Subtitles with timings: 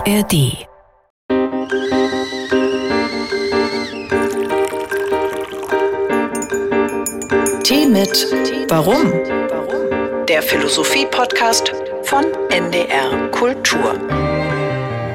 [0.00, 0.30] ARD
[7.62, 8.26] Tee mit
[8.68, 9.12] Warum?
[10.26, 11.74] Der Philosophie-Podcast
[12.04, 13.98] von NDR Kultur.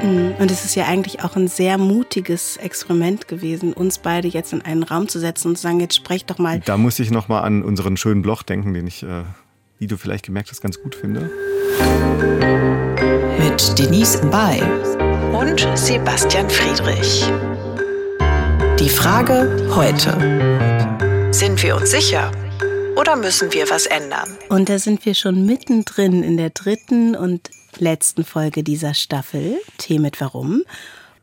[0.04, 0.34] Mhm.
[0.38, 4.62] Und es ist ja eigentlich auch ein sehr mutiges Experiment gewesen, uns beide jetzt in
[4.62, 6.60] einen Raum zu setzen und zu sagen, jetzt sprech doch mal.
[6.60, 9.24] Da muss ich noch mal an unseren schönen Bloch denken, den ich, äh,
[9.78, 11.30] wie du vielleicht gemerkt hast, ganz gut finde.
[13.38, 14.62] Mit Denise Bay
[15.32, 17.24] und Sebastian Friedrich.
[18.78, 21.32] Die Frage heute.
[21.32, 22.30] Sind wir uns sicher?
[22.96, 24.28] Oder müssen wir was ändern?
[24.48, 29.58] Und da sind wir schon mittendrin in der dritten und letzten Folge dieser Staffel.
[29.76, 30.62] Tee mit Warum.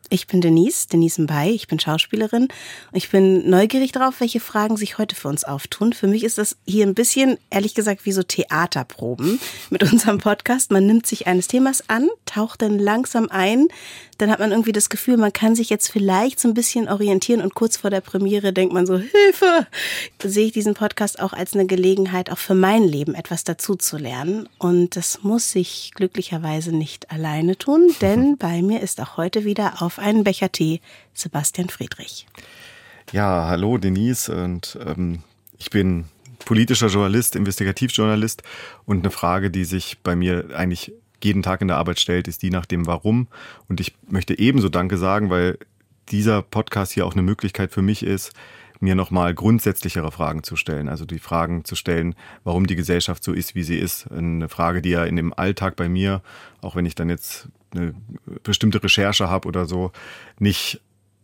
[0.10, 2.50] Ich bin Denise, Denise Mbay, ich bin Schauspielerin.
[2.92, 5.94] Ich bin neugierig darauf, welche Fragen sich heute für uns auftun.
[5.94, 9.40] Für mich ist das hier ein bisschen, ehrlich gesagt, wie so Theaterproben
[9.70, 10.72] mit unserem Podcast.
[10.72, 13.70] Man nimmt sich eines Themas an, taucht dann langsam ein,
[14.24, 17.42] dann hat man irgendwie das Gefühl, man kann sich jetzt vielleicht so ein bisschen orientieren
[17.42, 19.68] und kurz vor der Premiere denkt man so, Hilfe!
[20.24, 23.98] Sehe ich diesen Podcast auch als eine Gelegenheit, auch für mein Leben etwas dazu zu
[23.98, 24.48] lernen.
[24.60, 29.82] Und das muss ich glücklicherweise nicht alleine tun, denn bei mir ist auch heute wieder
[29.82, 30.80] auf einen Becher Tee
[31.14, 32.26] Sebastian Friedrich.
[33.12, 35.20] Ja, hallo Denise und ähm,
[35.58, 36.06] ich bin
[36.46, 38.42] politischer Journalist, Investigativjournalist
[38.86, 40.94] und eine Frage, die sich bei mir eigentlich
[41.24, 43.28] jeden Tag in der Arbeit stellt, ist die nach dem Warum.
[43.68, 45.58] Und ich möchte ebenso Danke sagen, weil
[46.10, 48.34] dieser Podcast hier auch eine Möglichkeit für mich ist,
[48.80, 50.90] mir nochmal grundsätzlichere Fragen zu stellen.
[50.90, 54.12] Also die Fragen zu stellen, warum die Gesellschaft so ist, wie sie ist.
[54.12, 56.22] Eine Frage, die ja in dem Alltag bei mir,
[56.62, 57.94] auch wenn ich dann jetzt eine
[58.44, 59.92] bestimmte Recherche habe oder so,
[60.38, 60.82] nicht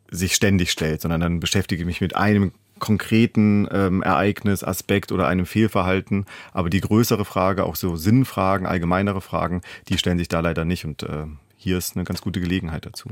[0.10, 5.28] sich ständig stellt, sondern dann beschäftige ich mich mit einem konkreten ähm, Ereignis, Aspekt oder
[5.28, 6.26] einem Fehlverhalten.
[6.54, 10.86] Aber die größere Frage, auch so Sinnfragen, allgemeinere Fragen, die stellen sich da leider nicht.
[10.86, 11.26] Und äh,
[11.58, 13.10] hier ist eine ganz gute Gelegenheit dazu.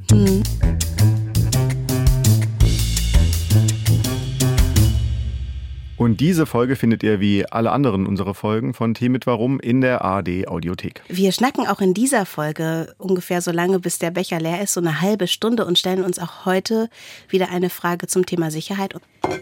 [5.97, 9.81] Und diese Folge findet ihr wie alle anderen unserer Folgen von Tee mit Warum in
[9.81, 11.01] der ARD Audiothek.
[11.07, 14.79] Wir schnacken auch in dieser Folge ungefähr so lange, bis der Becher leer ist, so
[14.79, 16.89] eine halbe Stunde und stellen uns auch heute
[17.29, 18.93] wieder eine Frage zum Thema Sicherheit.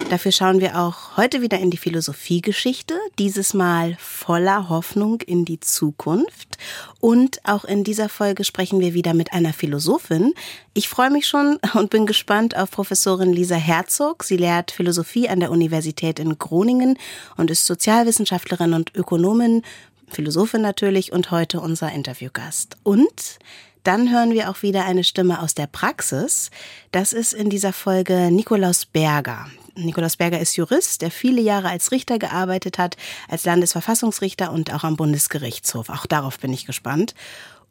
[0.09, 5.59] Dafür schauen wir auch heute wieder in die Philosophiegeschichte, dieses Mal voller Hoffnung in die
[5.59, 6.57] Zukunft.
[6.99, 10.33] Und auch in dieser Folge sprechen wir wieder mit einer Philosophin.
[10.73, 14.23] Ich freue mich schon und bin gespannt auf Professorin Lisa Herzog.
[14.23, 16.97] Sie lehrt Philosophie an der Universität in Groningen
[17.35, 19.63] und ist Sozialwissenschaftlerin und Ökonomin,
[20.07, 22.77] Philosophin natürlich und heute unser Interviewgast.
[22.83, 23.39] Und
[23.83, 26.51] dann hören wir auch wieder eine Stimme aus der Praxis.
[26.91, 29.47] Das ist in dieser Folge Nikolaus Berger.
[29.75, 32.97] Nikolaus Berger ist Jurist, der viele Jahre als Richter gearbeitet hat,
[33.27, 35.89] als Landesverfassungsrichter und auch am Bundesgerichtshof.
[35.89, 37.13] Auch darauf bin ich gespannt.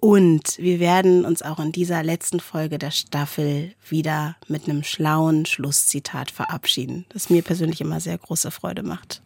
[0.00, 5.46] Und wir werden uns auch in dieser letzten Folge der Staffel wieder mit einem schlauen
[5.46, 9.23] Schlusszitat verabschieden, das mir persönlich immer sehr große Freude macht.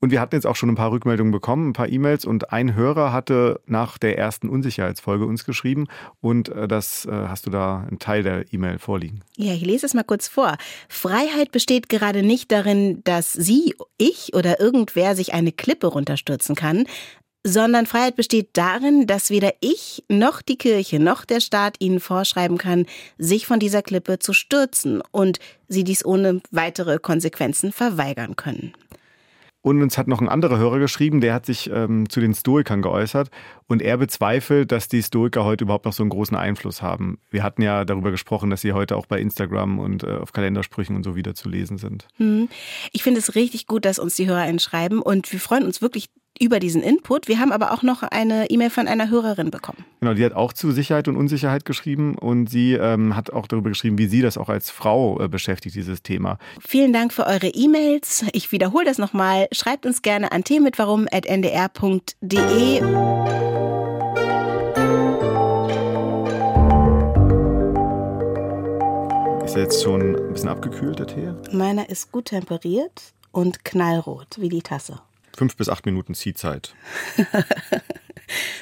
[0.00, 2.74] Und wir hatten jetzt auch schon ein paar Rückmeldungen bekommen, ein paar E-Mails und ein
[2.74, 5.88] Hörer hatte nach der ersten Unsicherheitsfolge uns geschrieben
[6.20, 9.22] und äh, das äh, hast du da einen Teil der E-Mail vorliegen.
[9.36, 10.56] Ja, ich lese es mal kurz vor.
[10.88, 16.84] Freiheit besteht gerade nicht darin, dass Sie, ich oder irgendwer sich eine Klippe runterstürzen kann,
[17.44, 22.58] sondern Freiheit besteht darin, dass weder ich noch die Kirche noch der Staat ihnen vorschreiben
[22.58, 22.86] kann,
[23.16, 28.74] sich von dieser Klippe zu stürzen und sie dies ohne weitere Konsequenzen verweigern können.
[29.68, 32.80] Und uns hat noch ein anderer Hörer geschrieben, der hat sich ähm, zu den Stoikern
[32.80, 33.30] geäußert
[33.66, 37.18] und er bezweifelt, dass die Stoiker heute überhaupt noch so einen großen Einfluss haben.
[37.28, 40.96] Wir hatten ja darüber gesprochen, dass sie heute auch bei Instagram und äh, auf Kalendersprüchen
[40.96, 42.08] und so wieder zu lesen sind.
[42.16, 42.48] Hm.
[42.92, 46.08] Ich finde es richtig gut, dass uns die Hörer einschreiben und wir freuen uns wirklich
[46.40, 47.28] über diesen Input.
[47.28, 49.84] Wir haben aber auch noch eine E-Mail von einer Hörerin bekommen.
[50.00, 53.70] Genau, die hat auch zu Sicherheit und Unsicherheit geschrieben und sie ähm, hat auch darüber
[53.70, 56.38] geschrieben, wie sie das auch als Frau äh, beschäftigt, dieses Thema.
[56.60, 58.24] Vielen Dank für eure E-Mails.
[58.32, 59.48] Ich wiederhole das nochmal.
[59.52, 62.78] Schreibt uns gerne an themenmitwarum.ndr.de.
[69.44, 71.32] Ist er jetzt schon ein bisschen abgekühlt, der Tee?
[71.52, 75.00] Meiner ist gut temperiert und knallrot, wie die Tasse.
[75.38, 76.74] Fünf bis acht Minuten Ziehzeit.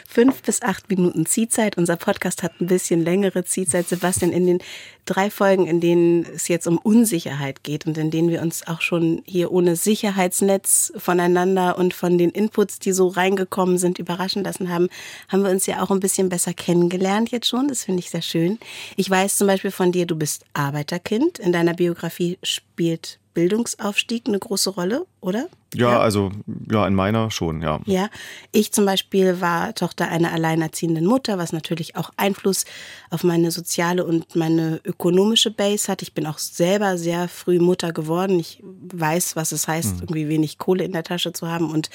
[0.07, 1.79] Fünf bis acht Minuten Ziehzeit.
[1.79, 3.89] Unser Podcast hat ein bisschen längere Ziehzeit.
[3.89, 4.59] Sebastian, in den
[5.07, 8.83] drei Folgen, in denen es jetzt um Unsicherheit geht und in denen wir uns auch
[8.83, 14.69] schon hier ohne Sicherheitsnetz voneinander und von den Inputs, die so reingekommen sind, überraschen lassen
[14.69, 14.91] haben,
[15.29, 17.69] haben wir uns ja auch ein bisschen besser kennengelernt jetzt schon.
[17.69, 18.59] Das finde ich sehr schön.
[18.97, 21.39] Ich weiß zum Beispiel von dir, du bist Arbeiterkind.
[21.39, 25.49] In deiner Biografie spielt Bildungsaufstieg eine große Rolle, oder?
[25.75, 26.33] Ja, ja, also
[26.71, 27.81] ja, in meiner schon, ja.
[27.85, 28.09] Ja,
[28.51, 32.65] ich zum Beispiel war Tochter einer alleinerziehenden Mutter, was natürlich auch Einfluss
[33.11, 36.01] auf meine soziale und meine ökonomische Base hat.
[36.01, 38.41] Ich bin auch selber sehr früh Mutter geworden.
[38.41, 40.01] Ich weiß, was es heißt, mhm.
[40.01, 41.91] irgendwie wenig Kohle in der Tasche zu haben und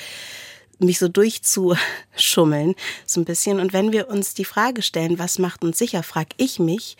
[0.77, 2.75] mich so durchzuschummeln,
[3.07, 3.59] so ein bisschen.
[3.59, 6.97] Und wenn wir uns die Frage stellen, was macht uns sicher, frage ich mich,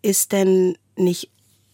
[0.00, 1.28] ist denn nicht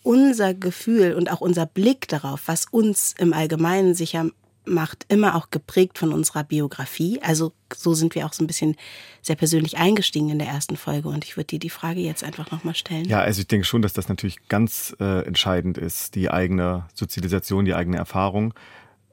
[0.09, 4.31] unser Gefühl und auch unser Blick darauf, was uns im Allgemeinen sicher
[4.65, 7.21] macht, immer auch geprägt von unserer Biografie.
[7.21, 8.77] Also so sind wir auch so ein bisschen
[9.21, 12.51] sehr persönlich eingestiegen in der ersten Folge und ich würde dir die Frage jetzt einfach
[12.51, 13.05] nochmal stellen.
[13.05, 17.67] Ja, also ich denke schon, dass das natürlich ganz äh, entscheidend ist, die eigene Sozialisation,
[17.67, 18.55] die eigene Erfahrung.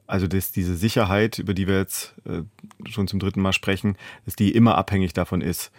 [0.06, 2.40] Also dass diese Sicherheit, über die wir jetzt äh,
[2.88, 5.72] schon zum dritten Mal sprechen, dass die immer abhängig davon ist,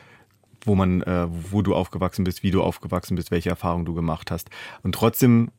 [0.67, 4.31] wo man, äh, wo du aufgewachsen bist, wie du aufgewachsen bist, welche Erfahrungen du gemacht
[4.31, 4.49] hast.
[4.83, 5.49] Und trotzdem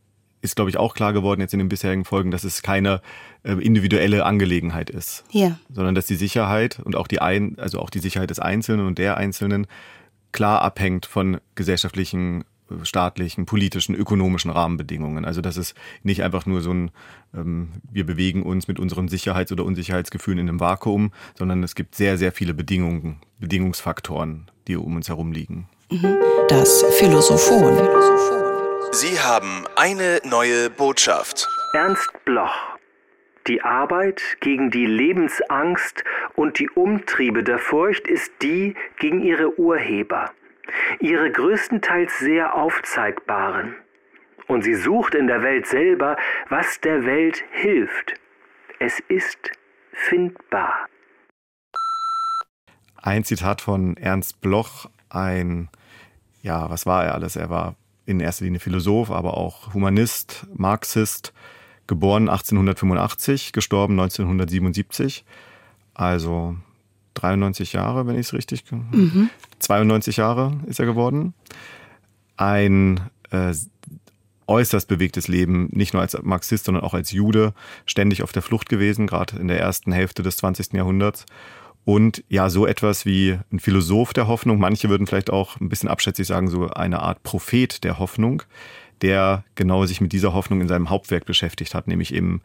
[0.41, 3.01] ist, glaube ich, auch klar geworden jetzt in den bisherigen Folgen, dass es keine
[3.43, 5.25] äh, individuelle Angelegenheit ist.
[5.31, 5.59] Ja.
[5.69, 8.99] Sondern dass die Sicherheit und auch die ein, also auch die Sicherheit des Einzelnen und
[8.99, 9.67] der Einzelnen
[10.31, 12.45] klar abhängt von gesellschaftlichen
[12.82, 15.25] staatlichen, politischen, ökonomischen Rahmenbedingungen.
[15.25, 16.91] Also das ist nicht einfach nur so ein,
[17.35, 21.94] ähm, wir bewegen uns mit unseren Sicherheits- oder Unsicherheitsgefühlen in einem Vakuum, sondern es gibt
[21.94, 25.69] sehr, sehr viele Bedingungen, Bedingungsfaktoren, die um uns herum liegen.
[26.49, 27.75] Das Philosophon.
[28.93, 31.47] Sie haben eine neue Botschaft.
[31.73, 32.55] Ernst Bloch.
[33.47, 36.05] Die Arbeit gegen die Lebensangst
[36.37, 40.31] und die Umtriebe der Furcht ist die gegen ihre Urheber
[41.00, 43.75] ihre größtenteils sehr aufzeigbaren.
[44.47, 46.17] Und sie sucht in der Welt selber,
[46.49, 48.15] was der Welt hilft.
[48.79, 49.50] Es ist
[49.93, 50.87] findbar.
[52.97, 55.69] Ein Zitat von Ernst Bloch, ein,
[56.43, 57.37] ja, was war er alles?
[57.37, 57.76] Er war
[58.06, 61.35] in erster Linie Philosoph, aber auch Humanist, Marxist,
[61.87, 65.25] geboren 1885, gestorben 1977.
[65.94, 66.56] Also
[67.15, 68.65] 93 Jahre, wenn ich es richtig.
[68.71, 69.31] Mhm.
[69.59, 71.35] 92 Jahre ist er geworden.
[72.37, 73.01] Ein
[73.31, 73.53] äh,
[74.47, 77.53] äußerst bewegtes Leben, nicht nur als Marxist, sondern auch als Jude,
[77.87, 80.73] ständig auf der Flucht gewesen, gerade in der ersten Hälfte des 20.
[80.73, 81.27] Jahrhunderts.
[81.85, 85.89] Und ja, so etwas wie ein Philosoph der Hoffnung, manche würden vielleicht auch ein bisschen
[85.89, 88.43] abschätzig sagen, so eine Art Prophet der Hoffnung,
[89.01, 92.43] der genau sich mit dieser Hoffnung in seinem Hauptwerk beschäftigt hat, nämlich eben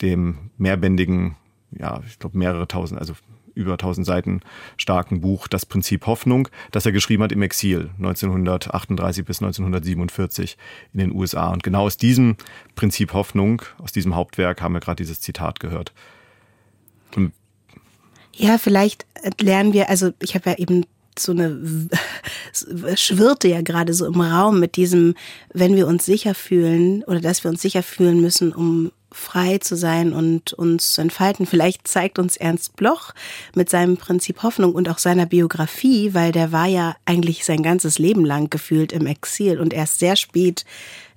[0.00, 1.36] dem mehrbändigen,
[1.72, 3.14] ja, ich glaube mehrere tausend, also
[3.60, 4.40] über 1000 Seiten
[4.76, 10.56] starken Buch Das Prinzip Hoffnung, das er geschrieben hat im Exil 1938 bis 1947
[10.92, 11.48] in den USA.
[11.48, 12.36] Und genau aus diesem
[12.74, 15.92] Prinzip Hoffnung, aus diesem Hauptwerk haben wir gerade dieses Zitat gehört.
[17.14, 17.32] Und
[18.34, 19.06] ja, vielleicht
[19.40, 20.86] lernen wir, also ich habe ja eben
[21.22, 21.58] so eine
[22.96, 25.14] schwirrte ja gerade so im Raum mit diesem,
[25.52, 29.76] wenn wir uns sicher fühlen oder dass wir uns sicher fühlen müssen, um frei zu
[29.76, 31.46] sein und uns zu entfalten.
[31.46, 33.12] Vielleicht zeigt uns Ernst Bloch
[33.54, 37.98] mit seinem Prinzip Hoffnung und auch seiner Biografie, weil der war ja eigentlich sein ganzes
[37.98, 40.64] Leben lang gefühlt im Exil und erst sehr spät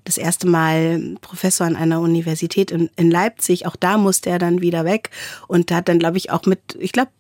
[0.06, 3.66] das erste Mal Professor an einer Universität in, in Leipzig.
[3.66, 5.10] Auch da musste er dann wieder weg
[5.48, 7.12] und hat dann, glaube ich, auch mit, ich glaube,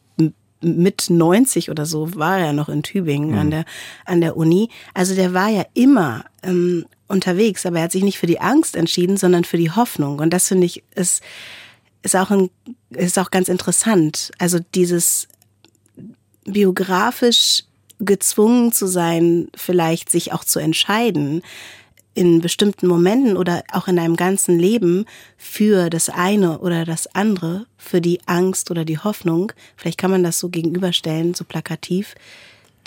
[0.63, 3.38] mit 90 oder so war er noch in Tübingen mhm.
[3.38, 3.65] an der
[4.06, 4.69] an der Uni.
[4.94, 8.75] Also der war ja immer ähm, unterwegs, aber er hat sich nicht für die Angst
[8.75, 10.19] entschieden, sondern für die Hoffnung.
[10.19, 11.21] Und das finde ich ist,
[12.01, 12.50] ist, auch ein,
[12.89, 14.31] ist auch ganz interessant.
[14.39, 15.27] Also dieses
[16.45, 17.63] biografisch
[18.00, 21.41] gezwungen zu sein, vielleicht sich auch zu entscheiden,
[22.13, 25.05] in bestimmten Momenten oder auch in einem ganzen Leben
[25.38, 30.24] für das eine oder das andere, für die Angst oder die Hoffnung, vielleicht kann man
[30.24, 32.15] das so gegenüberstellen, so plakativ,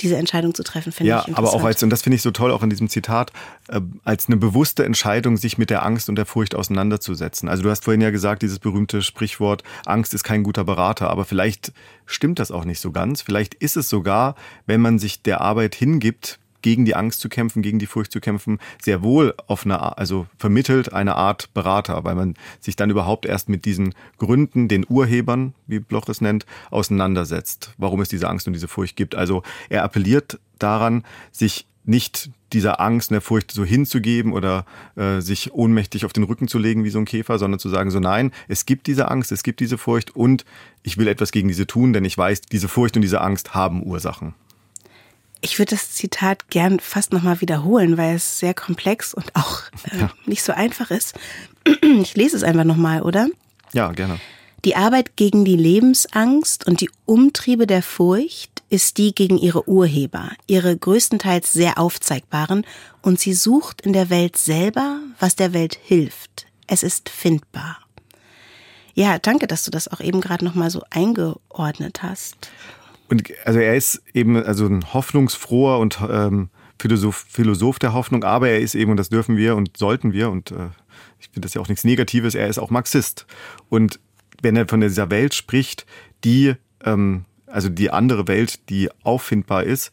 [0.00, 1.54] diese Entscheidung zu treffen, finde ja, ich interessant.
[1.54, 3.33] aber auch als, und das finde ich so toll auch in diesem Zitat,
[3.68, 7.49] äh, als eine bewusste Entscheidung, sich mit der Angst und der Furcht auseinanderzusetzen.
[7.49, 11.25] Also du hast vorhin ja gesagt, dieses berühmte Sprichwort, Angst ist kein guter Berater, aber
[11.25, 11.73] vielleicht
[12.04, 13.23] stimmt das auch nicht so ganz.
[13.23, 14.35] Vielleicht ist es sogar,
[14.66, 18.18] wenn man sich der Arbeit hingibt, gegen die Angst zu kämpfen, gegen die Furcht zu
[18.18, 23.25] kämpfen, sehr wohl auf eine, also vermittelt eine Art Berater, weil man sich dann überhaupt
[23.25, 28.49] erst mit diesen Gründen, den Urhebern, wie Bloch es nennt, auseinandersetzt, warum es diese Angst
[28.49, 29.14] und diese Furcht gibt.
[29.14, 35.20] Also er appelliert daran, sich nicht dieser Angst und der Furcht so hinzugeben oder äh,
[35.20, 38.00] sich ohnmächtig auf den Rücken zu legen wie so ein Käfer, sondern zu sagen, so
[38.00, 40.44] nein, es gibt diese Angst, es gibt diese Furcht und
[40.82, 43.85] ich will etwas gegen diese tun, denn ich weiß, diese Furcht und diese Angst haben
[43.85, 44.35] Ursachen.
[45.46, 49.62] Ich würde das Zitat gern fast nochmal wiederholen, weil es sehr komplex und auch
[49.92, 50.10] äh, ja.
[50.24, 51.14] nicht so einfach ist.
[51.82, 53.28] Ich lese es einfach nochmal, oder?
[53.72, 54.18] Ja, gerne.
[54.64, 60.30] Die Arbeit gegen die Lebensangst und die Umtriebe der Furcht ist die gegen ihre Urheber,
[60.48, 62.66] ihre größtenteils sehr aufzeigbaren,
[63.02, 66.46] und sie sucht in der Welt selber, was der Welt hilft.
[66.66, 67.78] Es ist findbar.
[68.94, 72.50] Ja, danke, dass du das auch eben gerade nochmal so eingeordnet hast.
[73.08, 78.48] Und also er ist eben also ein hoffnungsfroher und ähm, Philosoph, Philosoph der Hoffnung, aber
[78.48, 80.68] er ist eben, und das dürfen wir und sollten wir, und äh,
[81.18, 83.26] ich finde das ja auch nichts Negatives, er ist auch Marxist.
[83.68, 84.00] Und
[84.42, 85.86] wenn er von dieser Welt spricht,
[86.25, 89.90] die, ähm, also die andere Welt, die auffindbar ist,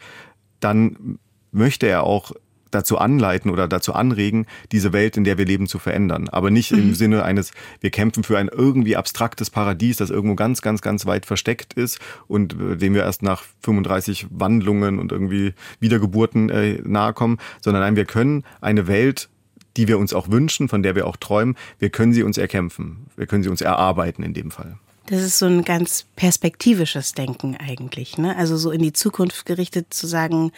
[0.59, 1.19] dann
[1.51, 2.31] möchte er auch
[2.73, 6.29] dazu anleiten oder dazu anregen, diese Welt, in der wir leben, zu verändern.
[6.29, 6.79] Aber nicht mhm.
[6.79, 7.51] im Sinne eines,
[7.81, 11.99] wir kämpfen für ein irgendwie abstraktes Paradies, das irgendwo ganz, ganz, ganz weit versteckt ist
[12.27, 17.83] und äh, dem wir erst nach 35 Wandlungen und irgendwie Wiedergeburten äh, nahe kommen, sondern
[17.83, 19.29] nein, wir können eine Welt
[19.75, 23.07] die wir uns auch wünschen, von der wir auch träumen, wir können sie uns erkämpfen.
[23.15, 24.77] Wir können sie uns erarbeiten in dem Fall.
[25.07, 28.17] Das ist so ein ganz perspektivisches Denken eigentlich.
[28.17, 28.35] Ne?
[28.37, 30.51] Also so in die Zukunft gerichtet zu sagen,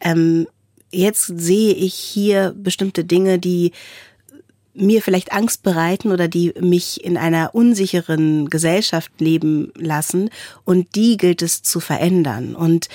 [0.00, 0.46] ähm,
[0.90, 3.72] jetzt sehe ich hier bestimmte Dinge, die
[4.74, 10.30] mir vielleicht Angst bereiten oder die mich in einer unsicheren Gesellschaft leben lassen.
[10.64, 12.54] Und die gilt es zu verändern.
[12.54, 12.88] Und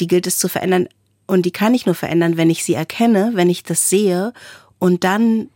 [0.00, 0.88] die gilt es zu verändern.
[1.26, 4.32] Und die kann ich nur verändern, wenn ich sie erkenne, wenn ich das sehe.
[4.78, 5.48] Und dann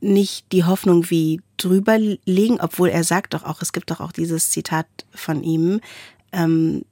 [0.00, 4.12] nicht die Hoffnung wie drüber legen, obwohl er sagt doch auch, es gibt doch auch
[4.12, 5.80] dieses Zitat von ihm,
[6.32, 6.84] ähm,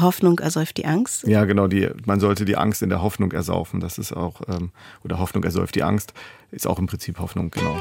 [0.00, 1.26] Hoffnung ersäuft die Angst?
[1.26, 1.66] Ja, genau.
[1.66, 3.80] Die, man sollte die Angst in der Hoffnung ersaufen.
[3.80, 4.70] Das ist auch, ähm,
[5.04, 6.12] oder Hoffnung ersäuft die Angst,
[6.50, 7.76] ist auch im Prinzip Hoffnung, genau.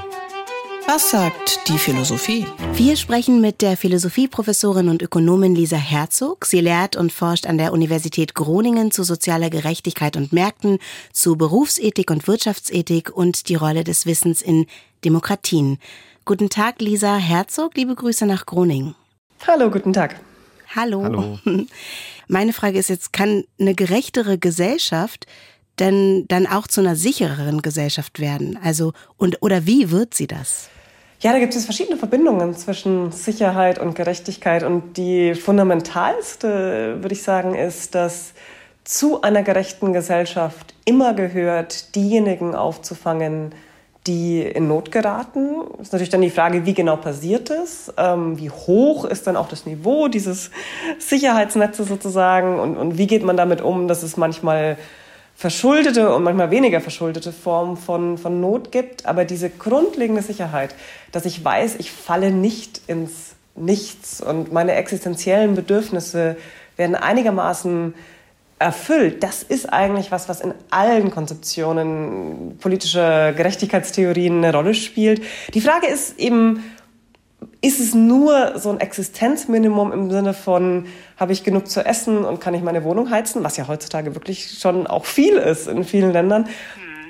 [0.88, 2.46] Was sagt die Philosophie?
[2.74, 6.46] Wir sprechen mit der Philosophieprofessorin und Ökonomin Lisa Herzog.
[6.46, 10.78] Sie lehrt und forscht an der Universität Groningen zu sozialer Gerechtigkeit und Märkten,
[11.12, 14.68] zu Berufsethik und Wirtschaftsethik und die Rolle des Wissens in
[15.04, 15.80] Demokratien.
[16.24, 17.76] Guten Tag, Lisa Herzog.
[17.76, 18.94] Liebe Grüße nach Groningen.
[19.48, 20.20] Hallo, guten Tag.
[20.76, 21.04] Hallo.
[21.04, 21.40] Hallo.
[22.28, 25.26] Meine Frage ist jetzt, kann eine gerechtere Gesellschaft
[25.80, 28.58] denn dann auch zu einer sichereren Gesellschaft werden?
[28.64, 30.70] Also, und, oder wie wird sie das?
[31.20, 34.64] Ja, da gibt es verschiedene Verbindungen zwischen Sicherheit und Gerechtigkeit.
[34.64, 38.34] Und die fundamentalste, würde ich sagen, ist, dass
[38.84, 43.56] zu einer gerechten Gesellschaft immer gehört, diejenigen aufzufangen,
[44.08, 45.62] die in Not geraten.
[45.82, 49.48] Ist natürlich dann die Frage, wie genau passiert es, ähm, wie hoch ist dann auch
[49.48, 50.52] das Niveau dieses
[51.00, 54.78] Sicherheitsnetzes sozusagen und, und wie geht man damit um, dass es manchmal
[55.36, 59.06] verschuldete und manchmal weniger verschuldete Formen von, von Not gibt.
[59.06, 60.76] Aber diese grundlegende Sicherheit,
[61.12, 66.36] dass ich weiß, ich falle nicht ins Nichts und meine existenziellen Bedürfnisse
[66.76, 67.94] werden einigermaßen
[68.60, 75.22] erfüllt, das ist eigentlich was, was in allen Konzeptionen politischer Gerechtigkeitstheorien eine Rolle spielt.
[75.54, 76.64] Die Frage ist eben,
[77.62, 80.86] ist es nur so ein Existenzminimum im Sinne von,
[81.18, 84.58] habe ich genug zu essen und kann ich meine Wohnung heizen, was ja heutzutage wirklich
[84.60, 86.48] schon auch viel ist in vielen Ländern.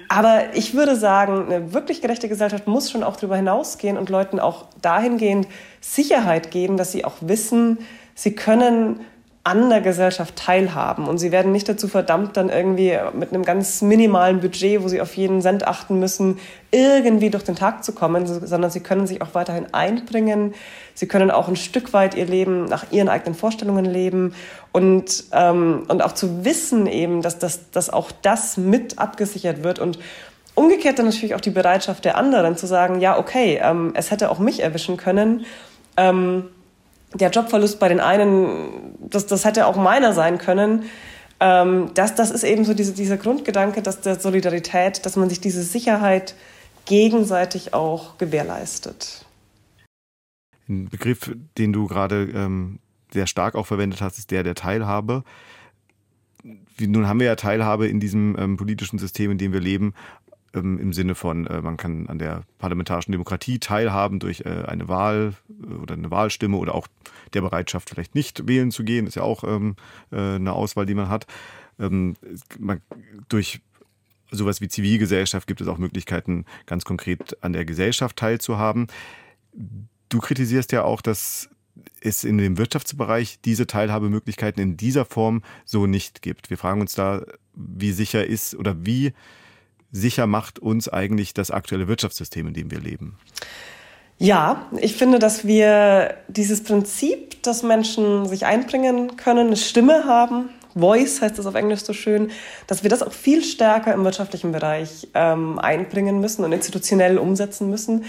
[0.08, 4.40] Aber ich würde sagen, eine wirklich gerechte Gesellschaft muss schon auch darüber hinausgehen und Leuten
[4.40, 5.48] auch dahingehend
[5.82, 7.80] Sicherheit geben, dass sie auch wissen,
[8.14, 9.02] sie können
[9.46, 11.08] an der Gesellschaft teilhaben.
[11.08, 15.00] Und sie werden nicht dazu verdammt, dann irgendwie mit einem ganz minimalen Budget, wo sie
[15.02, 16.40] auf jeden Cent achten müssen,
[16.72, 20.56] irgendwie durch den Tag zu kommen, sondern sie können sich auch weiterhin einbringen.
[20.96, 24.34] Sie können auch ein Stück weit ihr Leben nach ihren eigenen Vorstellungen leben
[24.72, 29.78] und, ähm, und auch zu wissen eben, dass, dass, dass auch das mit abgesichert wird
[29.78, 30.00] und
[30.56, 34.32] umgekehrt dann natürlich auch die Bereitschaft der anderen zu sagen, ja, okay, ähm, es hätte
[34.32, 35.46] auch mich erwischen können.
[35.98, 36.46] Ähm,
[37.14, 40.84] der Jobverlust bei den einen, das, das hätte auch meiner sein können.
[41.40, 45.42] Ähm, das, das ist eben so diese, dieser Grundgedanke dass der Solidarität, dass man sich
[45.42, 46.36] diese Sicherheit
[46.86, 49.26] gegenseitig auch gewährleistet.
[50.68, 52.80] Ein Begriff, den du gerade ähm,
[53.12, 55.24] sehr stark auch verwendet hast, ist der der Teilhabe.
[56.80, 59.94] Nun haben wir ja Teilhabe in diesem ähm, politischen System, in dem wir leben,
[60.56, 64.88] ähm, im Sinne von, äh, man kann an der parlamentarischen Demokratie teilhaben durch äh, eine
[64.88, 66.88] Wahl äh, oder eine Wahlstimme oder auch
[67.34, 69.76] der Bereitschaft, vielleicht nicht wählen zu gehen, ist ja auch ähm,
[70.12, 71.28] äh, eine Auswahl, die man hat.
[71.80, 72.16] Ähm,
[72.58, 72.82] man,
[73.30, 73.62] durch
[74.32, 78.88] sowas wie Zivilgesellschaft gibt es auch Möglichkeiten, ganz konkret an der Gesellschaft teilzuhaben.
[80.10, 81.50] Du kritisierst ja auch, dass
[82.02, 86.50] es in dem Wirtschaftsbereich diese Teilhabemöglichkeiten in dieser Form so nicht gibt.
[86.50, 89.14] Wir fragen uns da, wie sicher ist oder wie
[89.92, 93.18] sicher macht uns eigentlich das aktuelle Wirtschaftssystem, in dem wir leben?
[94.18, 100.50] Ja, ich finde, dass wir dieses Prinzip, dass Menschen sich einbringen können, eine Stimme haben,
[100.78, 102.32] Voice heißt das auf Englisch so schön,
[102.68, 107.70] dass wir das auch viel stärker im wirtschaftlichen Bereich ähm, einbringen müssen und institutionell umsetzen
[107.70, 108.04] müssen.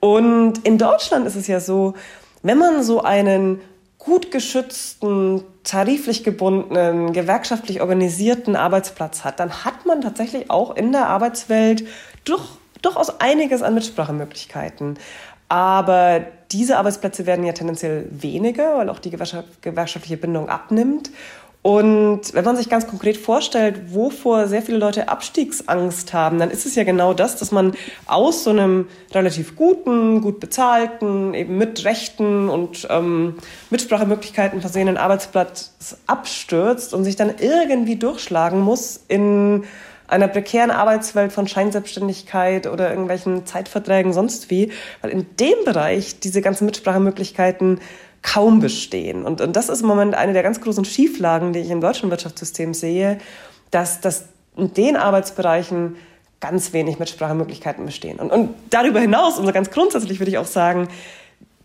[0.00, 1.94] Und in Deutschland ist es ja so,
[2.42, 3.60] wenn man so einen
[4.04, 11.06] gut geschützten, tariflich gebundenen, gewerkschaftlich organisierten Arbeitsplatz hat, dann hat man tatsächlich auch in der
[11.06, 11.86] Arbeitswelt
[12.24, 12.42] durch
[12.82, 14.98] durchaus einiges an Mitsprachemöglichkeiten.
[15.48, 21.10] Aber diese Arbeitsplätze werden ja tendenziell weniger, weil auch die gewerkschaftliche Bindung abnimmt.
[21.62, 26.66] Und wenn man sich ganz konkret vorstellt, wovor sehr viele Leute Abstiegsangst haben, dann ist
[26.66, 27.74] es ja genau das, dass man
[28.06, 33.36] aus so einem relativ guten, gut bezahlten, eben mit Rechten und ähm,
[33.70, 35.72] Mitsprachemöglichkeiten versehenen Arbeitsplatz
[36.08, 39.62] abstürzt und sich dann irgendwie durchschlagen muss in
[40.08, 46.42] einer prekären Arbeitswelt von Scheinselbstständigkeit oder irgendwelchen Zeitverträgen, sonst wie, weil in dem Bereich diese
[46.42, 47.80] ganzen Mitsprachemöglichkeiten
[48.22, 49.24] kaum bestehen.
[49.24, 52.10] Und, und das ist im Moment eine der ganz großen Schieflagen, die ich im deutschen
[52.10, 53.18] Wirtschaftssystem sehe,
[53.70, 54.26] dass, dass
[54.56, 55.96] in den Arbeitsbereichen
[56.40, 58.18] ganz wenig Mitsprachemöglichkeiten bestehen.
[58.18, 60.88] Und, und darüber hinaus, und so ganz grundsätzlich würde ich auch sagen,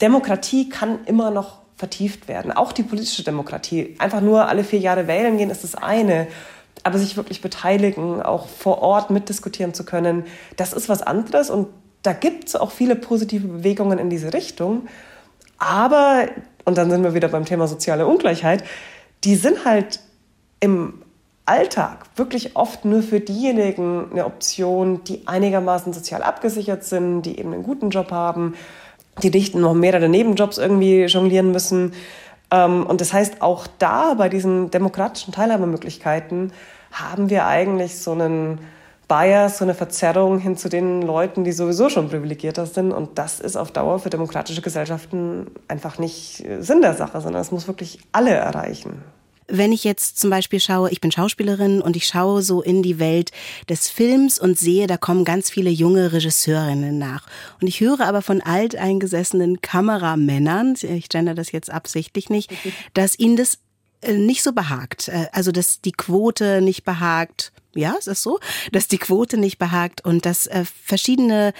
[0.02, 2.52] Demokratie kann immer noch vertieft werden.
[2.52, 3.96] Auch die politische Demokratie.
[4.00, 6.28] Einfach nur alle vier Jahre wählen gehen ist das eine.
[6.84, 11.50] Aber sich wirklich beteiligen, auch vor Ort mitdiskutieren zu können, das ist was anderes.
[11.50, 11.68] Und
[12.04, 14.88] da gibt es auch viele positive Bewegungen in diese Richtung.
[15.58, 16.28] Aber,
[16.66, 18.64] und dann sind wir wieder beim Thema soziale Ungleichheit,
[19.24, 20.00] die sind halt
[20.60, 21.02] im
[21.46, 27.54] Alltag wirklich oft nur für diejenigen eine Option, die einigermaßen sozial abgesichert sind, die eben
[27.54, 28.56] einen guten Job haben,
[29.24, 31.94] die nicht noch mehrere Nebenjobs irgendwie jonglieren müssen.
[32.52, 36.52] Ähm, und das heißt, auch da bei diesen demokratischen Teilhabemöglichkeiten
[36.92, 38.60] haben wir eigentlich so einen
[39.08, 42.92] Bias, so eine Verzerrung hin zu den Leuten, die sowieso schon privilegierter sind.
[42.92, 47.52] Und das ist auf Dauer für demokratische Gesellschaften einfach nicht Sinn der Sache, sondern es
[47.52, 49.02] muss wirklich alle erreichen.
[49.50, 53.00] Wenn ich jetzt zum Beispiel schaue, ich bin Schauspielerin und ich schaue so in die
[53.00, 53.32] Welt
[53.70, 57.26] des Films und sehe, da kommen ganz viele junge Regisseurinnen nach.
[57.62, 62.52] Und ich höre aber von alteingesessenen Kameramännern, ich gender das jetzt absichtlich nicht,
[62.94, 63.60] dass ihnen das
[64.02, 65.08] äh, nicht so behagt.
[65.08, 67.54] Äh, also, dass die Quote nicht behagt.
[67.78, 68.40] Ja, ist das so?
[68.72, 71.54] Dass die Quote nicht behagt und dass äh, verschiedene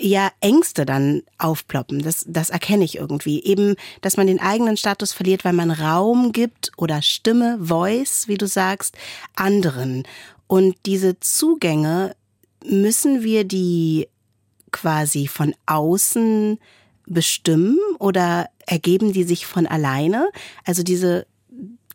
[0.00, 2.02] ja Ängste dann aufploppen.
[2.02, 3.42] Das, das erkenne ich irgendwie.
[3.44, 8.38] Eben, dass man den eigenen Status verliert, weil man Raum gibt oder Stimme, Voice, wie
[8.38, 8.96] du sagst,
[9.36, 10.04] anderen.
[10.46, 12.16] Und diese Zugänge
[12.64, 14.08] müssen wir die
[14.70, 16.58] quasi von außen
[17.06, 20.30] bestimmen oder ergeben die sich von alleine?
[20.64, 21.26] Also diese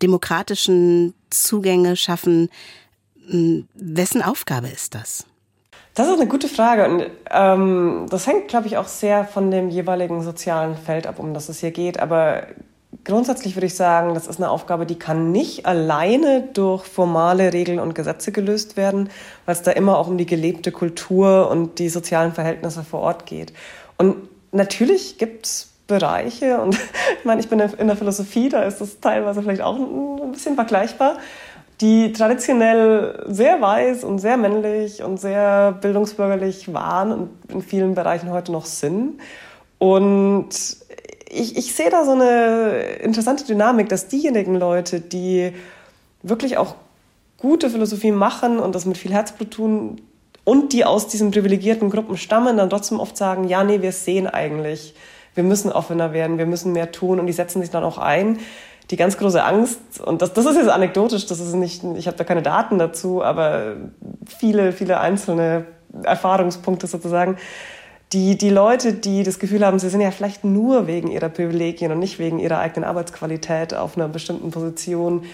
[0.01, 2.49] demokratischen Zugänge schaffen,
[3.73, 5.25] wessen Aufgabe ist das?
[5.93, 9.69] Das ist eine gute Frage und ähm, das hängt, glaube ich, auch sehr von dem
[9.69, 11.99] jeweiligen sozialen Feld ab, um das es hier geht.
[11.99, 12.43] Aber
[13.03, 17.79] grundsätzlich würde ich sagen, das ist eine Aufgabe, die kann nicht alleine durch formale Regeln
[17.79, 19.09] und Gesetze gelöst werden,
[19.45, 23.25] weil es da immer auch um die gelebte Kultur und die sozialen Verhältnisse vor Ort
[23.25, 23.53] geht.
[23.97, 24.15] Und
[24.51, 26.61] natürlich gibt es Bereiche.
[26.61, 26.75] Und
[27.19, 30.55] ich meine, ich bin in der Philosophie, da ist das teilweise vielleicht auch ein bisschen
[30.55, 31.17] vergleichbar,
[31.81, 38.31] die traditionell sehr weiß und sehr männlich und sehr bildungsbürgerlich waren und in vielen Bereichen
[38.31, 39.19] heute noch sind.
[39.77, 40.49] Und
[41.29, 45.53] ich, ich sehe da so eine interessante Dynamik, dass diejenigen Leute, die
[46.23, 46.75] wirklich auch
[47.37, 50.01] gute Philosophie machen und das mit viel Herzblut tun
[50.43, 54.27] und die aus diesen privilegierten Gruppen stammen, dann trotzdem oft sagen, ja, nee, wir sehen
[54.27, 54.95] eigentlich,
[55.35, 58.39] wir müssen offener werden, wir müssen mehr tun und die setzen sich dann auch ein.
[58.89, 62.17] Die ganz große Angst, und das, das ist jetzt anekdotisch, das ist nicht, ich habe
[62.17, 63.75] da keine Daten dazu, aber
[64.25, 65.65] viele, viele einzelne
[66.03, 67.37] Erfahrungspunkte sozusagen.
[68.13, 71.91] Die, die Leute, die das Gefühl haben, sie sind ja vielleicht nur wegen ihrer Privilegien
[71.91, 75.25] und nicht wegen ihrer eigenen Arbeitsqualität auf einer bestimmten Position,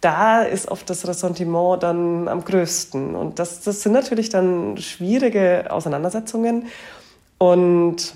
[0.00, 3.14] da ist oft das Ressentiment dann am größten.
[3.14, 6.66] Und das, das sind natürlich dann schwierige Auseinandersetzungen.
[7.38, 8.14] Und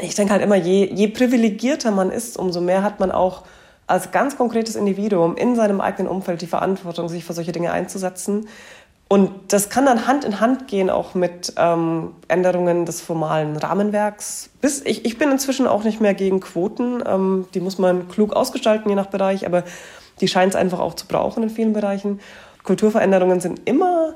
[0.00, 3.42] ich denke halt immer, je, je privilegierter man ist, umso mehr hat man auch
[3.86, 8.48] als ganz konkretes Individuum in seinem eigenen Umfeld die Verantwortung, sich für solche Dinge einzusetzen.
[9.08, 14.48] Und das kann dann Hand in Hand gehen, auch mit ähm, Änderungen des formalen Rahmenwerks.
[14.62, 17.02] Bis, ich, ich bin inzwischen auch nicht mehr gegen Quoten.
[17.06, 19.64] Ähm, die muss man klug ausgestalten, je nach Bereich, aber
[20.22, 22.20] die scheint es einfach auch zu brauchen in vielen Bereichen.
[22.62, 24.14] Kulturveränderungen sind immer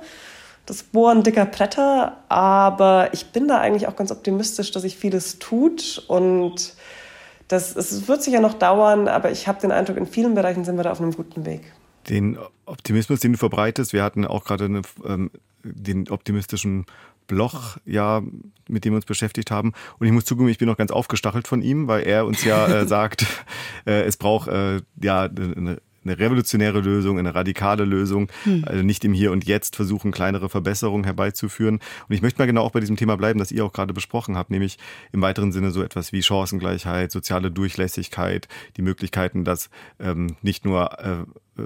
[0.65, 5.39] das Bohren dicker Bretter, aber ich bin da eigentlich auch ganz optimistisch, dass sich vieles
[5.39, 6.75] tut und
[7.49, 10.77] das, es wird sicher noch dauern, aber ich habe den Eindruck, in vielen Bereichen sind
[10.77, 11.73] wir da auf einem guten Weg.
[12.09, 15.31] Den Optimismus, den du verbreitest, wir hatten auch gerade eine, ähm,
[15.63, 16.87] den optimistischen
[17.27, 18.23] Bloch, ja,
[18.69, 19.73] mit dem wir uns beschäftigt haben.
[19.99, 22.67] Und ich muss zugeben, ich bin noch ganz aufgestachelt von ihm, weil er uns ja
[22.67, 23.27] äh, sagt,
[23.85, 28.65] äh, es braucht äh, ja eine eine revolutionäre Lösung, eine radikale Lösung, hm.
[28.67, 31.81] also nicht im Hier und Jetzt versuchen, kleinere Verbesserungen herbeizuführen.
[32.09, 34.37] Und ich möchte mal genau auch bei diesem Thema bleiben, das ihr auch gerade besprochen
[34.37, 34.79] habt, nämlich
[35.13, 40.99] im weiteren Sinne so etwas wie Chancengleichheit, soziale Durchlässigkeit, die Möglichkeiten, dass ähm, nicht nur
[41.01, 41.25] äh,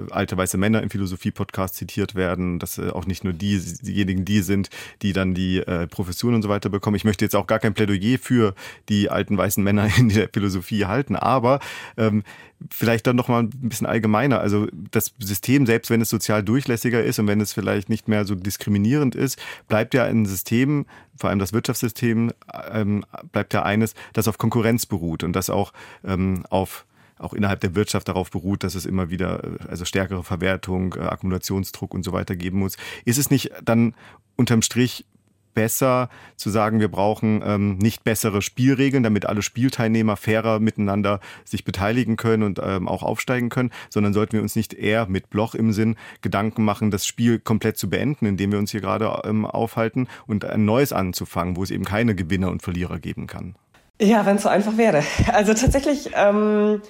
[0.09, 4.41] alte weiße Männer im Philosophie-Podcast zitiert werden, dass äh, auch nicht nur die, diejenigen die
[4.41, 4.69] sind,
[5.01, 6.95] die dann die äh, Professuren und so weiter bekommen.
[6.95, 8.53] Ich möchte jetzt auch gar kein Plädoyer für
[8.89, 11.59] die alten weißen Männer in der Philosophie halten, aber
[11.97, 12.23] ähm,
[12.69, 14.39] vielleicht dann noch mal ein bisschen allgemeiner.
[14.39, 18.25] Also das System, selbst wenn es sozial durchlässiger ist und wenn es vielleicht nicht mehr
[18.25, 20.85] so diskriminierend ist, bleibt ja ein System,
[21.17, 22.31] vor allem das Wirtschaftssystem,
[22.71, 25.73] ähm, bleibt ja eines, das auf Konkurrenz beruht und das auch
[26.03, 26.85] ähm, auf
[27.21, 31.01] auch innerhalb der Wirtschaft darauf beruht, dass es immer wieder äh, also stärkere Verwertung, äh,
[31.01, 32.77] Akkumulationsdruck und so weiter geben muss.
[33.05, 33.95] Ist es nicht dann
[34.35, 35.05] unterm Strich
[35.53, 41.63] besser zu sagen, wir brauchen ähm, nicht bessere Spielregeln, damit alle Spielteilnehmer fairer miteinander sich
[41.63, 45.55] beteiligen können und ähm, auch aufsteigen können, sondern sollten wir uns nicht eher mit Bloch
[45.55, 49.45] im Sinn Gedanken machen, das Spiel komplett zu beenden, indem wir uns hier gerade ähm,
[49.45, 53.55] aufhalten und ein neues anzufangen, wo es eben keine Gewinner und Verlierer geben kann.
[54.01, 55.03] Ja, wenn es so einfach wäre.
[55.31, 56.81] Also tatsächlich ähm,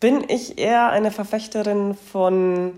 [0.00, 2.72] bin ich eher eine Verfechterin von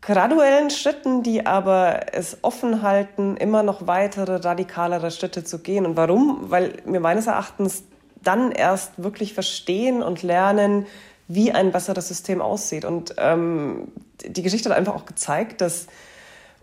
[0.00, 5.86] graduellen Schritten, die aber es offen halten, immer noch weitere, radikalere Schritte zu gehen.
[5.86, 6.50] Und warum?
[6.50, 7.84] Weil wir meines Erachtens
[8.22, 10.86] dann erst wirklich verstehen und lernen,
[11.28, 12.84] wie ein besseres System aussieht.
[12.84, 13.88] Und ähm,
[14.24, 15.86] die Geschichte hat einfach auch gezeigt, dass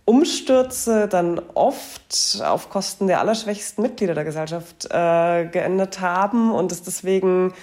[0.03, 6.83] Umstürze dann oft auf Kosten der allerschwächsten Mitglieder der Gesellschaft äh, geendet haben und es
[6.83, 7.53] deswegen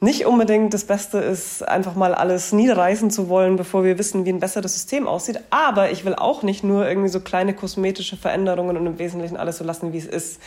[0.00, 4.32] nicht unbedingt das Beste ist, einfach mal alles niederreißen zu wollen, bevor wir wissen, wie
[4.32, 5.40] ein besseres System aussieht.
[5.50, 9.58] Aber ich will auch nicht nur irgendwie so kleine kosmetische Veränderungen und im Wesentlichen alles
[9.58, 10.40] so lassen, wie es ist.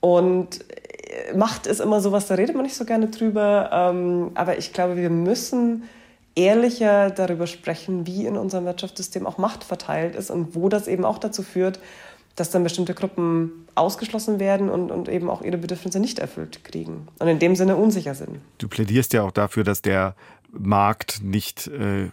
[0.00, 3.70] Und äh, Macht ist immer sowas, da redet man nicht so gerne drüber.
[3.72, 5.84] Ähm, aber ich glaube, wir müssen
[6.34, 11.04] ehrlicher darüber sprechen, wie in unserem Wirtschaftssystem auch Macht verteilt ist und wo das eben
[11.04, 11.80] auch dazu führt,
[12.40, 17.08] dass dann bestimmte Gruppen ausgeschlossen werden und, und eben auch ihre Bedürfnisse nicht erfüllt kriegen
[17.18, 18.38] und in dem Sinne unsicher sind.
[18.58, 20.14] Du plädierst ja auch dafür, dass der
[20.50, 22.08] Markt nicht äh,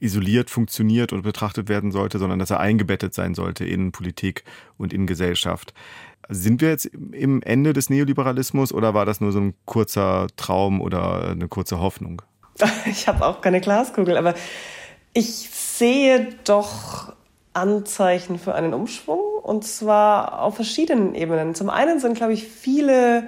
[0.00, 4.44] isoliert funktioniert und betrachtet werden sollte, sondern dass er eingebettet sein sollte in Politik
[4.78, 5.74] und in Gesellschaft.
[6.28, 10.80] Sind wir jetzt im Ende des Neoliberalismus oder war das nur so ein kurzer Traum
[10.80, 12.22] oder eine kurze Hoffnung?
[12.86, 14.34] Ich habe auch keine Glaskugel, aber
[15.12, 17.14] ich sehe doch
[17.52, 21.54] Anzeichen für einen Umschwung und zwar auf verschiedenen Ebenen.
[21.54, 23.24] Zum einen sind, glaube ich, viele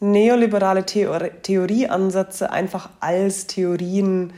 [0.00, 4.32] neoliberale Theor Theorieansätze einfach als Theorien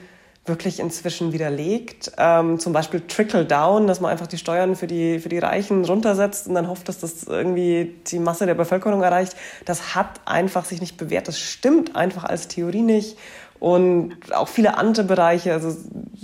[0.47, 2.13] wirklich inzwischen widerlegt.
[2.19, 6.47] Ähm, zum Beispiel Trickle-Down, dass man einfach die Steuern für die, für die Reichen runtersetzt
[6.47, 9.35] und dann hofft, dass das irgendwie die Masse der Bevölkerung erreicht.
[9.65, 11.27] Das hat einfach sich nicht bewährt.
[11.27, 13.19] Das stimmt einfach als Theorie nicht.
[13.59, 15.75] Und auch viele andere Bereiche, also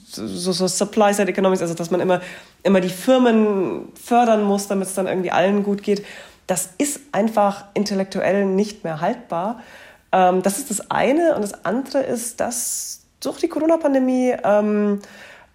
[0.07, 2.21] so, so Supply-Side Economics, also dass man immer
[2.63, 6.05] immer die Firmen fördern muss, damit es dann irgendwie allen gut geht.
[6.47, 9.61] Das ist einfach intellektuell nicht mehr haltbar.
[10.13, 11.35] Ähm, das ist das eine.
[11.35, 15.01] Und das andere ist, dass durch die Corona-Pandemie, ähm,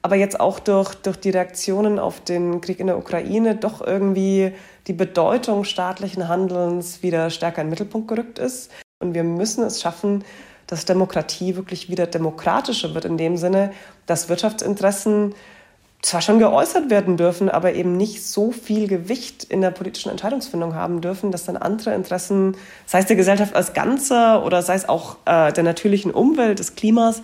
[0.02, 4.54] aber jetzt auch durch, durch die Reaktionen auf den Krieg in der Ukraine, doch irgendwie
[4.88, 8.72] die Bedeutung staatlichen Handelns wieder stärker in den Mittelpunkt gerückt ist.
[9.00, 10.24] Und wir müssen es schaffen,
[10.68, 13.72] dass Demokratie wirklich wieder demokratischer wird, in dem Sinne,
[14.06, 15.34] dass Wirtschaftsinteressen
[16.02, 20.76] zwar schon geäußert werden dürfen, aber eben nicht so viel Gewicht in der politischen Entscheidungsfindung
[20.76, 24.88] haben dürfen, dass dann andere Interessen, sei es der Gesellschaft als Ganzer oder sei es
[24.88, 27.24] auch äh, der natürlichen Umwelt, des Klimas,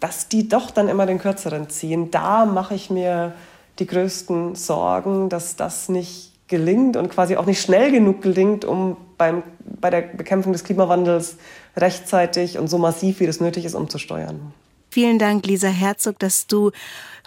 [0.00, 2.10] dass die doch dann immer den Kürzeren ziehen.
[2.10, 3.32] Da mache ich mir
[3.78, 8.96] die größten Sorgen, dass das nicht gelingt und quasi auch nicht schnell genug gelingt, um
[9.18, 9.42] beim,
[9.80, 11.36] bei der Bekämpfung des Klimawandels
[11.76, 14.52] rechtzeitig und so massiv, wie das nötig ist, umzusteuern.
[14.94, 16.70] Vielen Dank, Lisa Herzog, dass du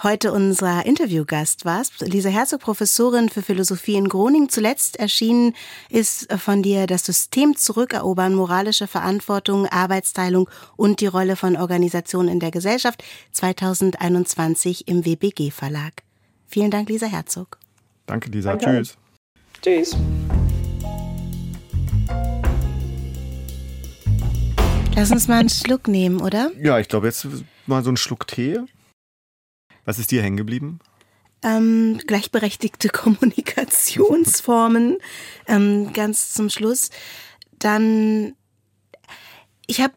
[0.01, 1.99] heute unser Interviewgast warst.
[1.99, 4.47] Lisa Herzog, Professorin für Philosophie in Groningen.
[4.47, 5.53] Zuletzt erschienen
[5.89, 12.39] ist von dir das System zurückerobern, moralische Verantwortung, Arbeitsteilung und die Rolle von Organisationen in
[12.39, 16.03] der Gesellschaft 2021 im WBG Verlag.
[16.45, 17.57] Vielen Dank, Lisa Herzog.
[18.05, 18.55] Danke, Lisa.
[18.55, 18.81] Danke.
[18.81, 18.97] Tschüss.
[19.61, 19.97] Tschüss.
[24.97, 26.51] Lass uns mal einen Schluck nehmen, oder?
[26.59, 27.27] Ja, ich glaube, jetzt
[27.67, 28.57] mal so einen Schluck Tee.
[29.85, 30.79] Was ist dir hängen geblieben?
[31.43, 34.97] Ähm, gleichberechtigte Kommunikationsformen.
[35.45, 36.89] ähm, ganz zum Schluss.
[37.59, 38.33] Dann,
[39.67, 39.93] ich habe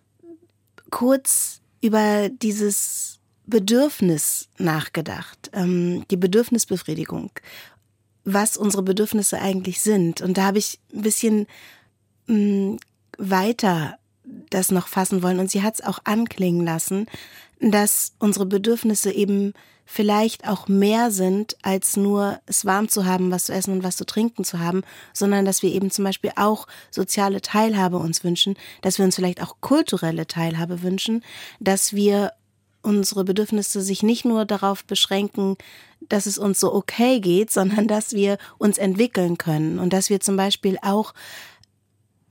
[0.90, 7.30] kurz über dieses Bedürfnis nachgedacht, ähm, die Bedürfnisbefriedigung,
[8.24, 10.20] was unsere Bedürfnisse eigentlich sind.
[10.20, 11.46] Und da habe ich ein bisschen
[12.26, 12.78] mh, mm,
[13.16, 13.96] weiter
[14.50, 15.38] das noch fassen wollen.
[15.38, 17.06] Und sie hat es auch anklingen lassen,
[17.60, 19.52] dass unsere Bedürfnisse eben
[19.84, 23.96] vielleicht auch mehr sind, als nur es warm zu haben, was zu essen und was
[23.96, 28.54] zu trinken zu haben, sondern dass wir eben zum Beispiel auch soziale Teilhabe uns wünschen,
[28.82, 31.24] dass wir uns vielleicht auch kulturelle Teilhabe wünschen,
[31.58, 32.32] dass wir
[32.82, 35.56] unsere Bedürfnisse sich nicht nur darauf beschränken,
[36.08, 40.20] dass es uns so okay geht, sondern dass wir uns entwickeln können und dass wir
[40.20, 41.14] zum Beispiel auch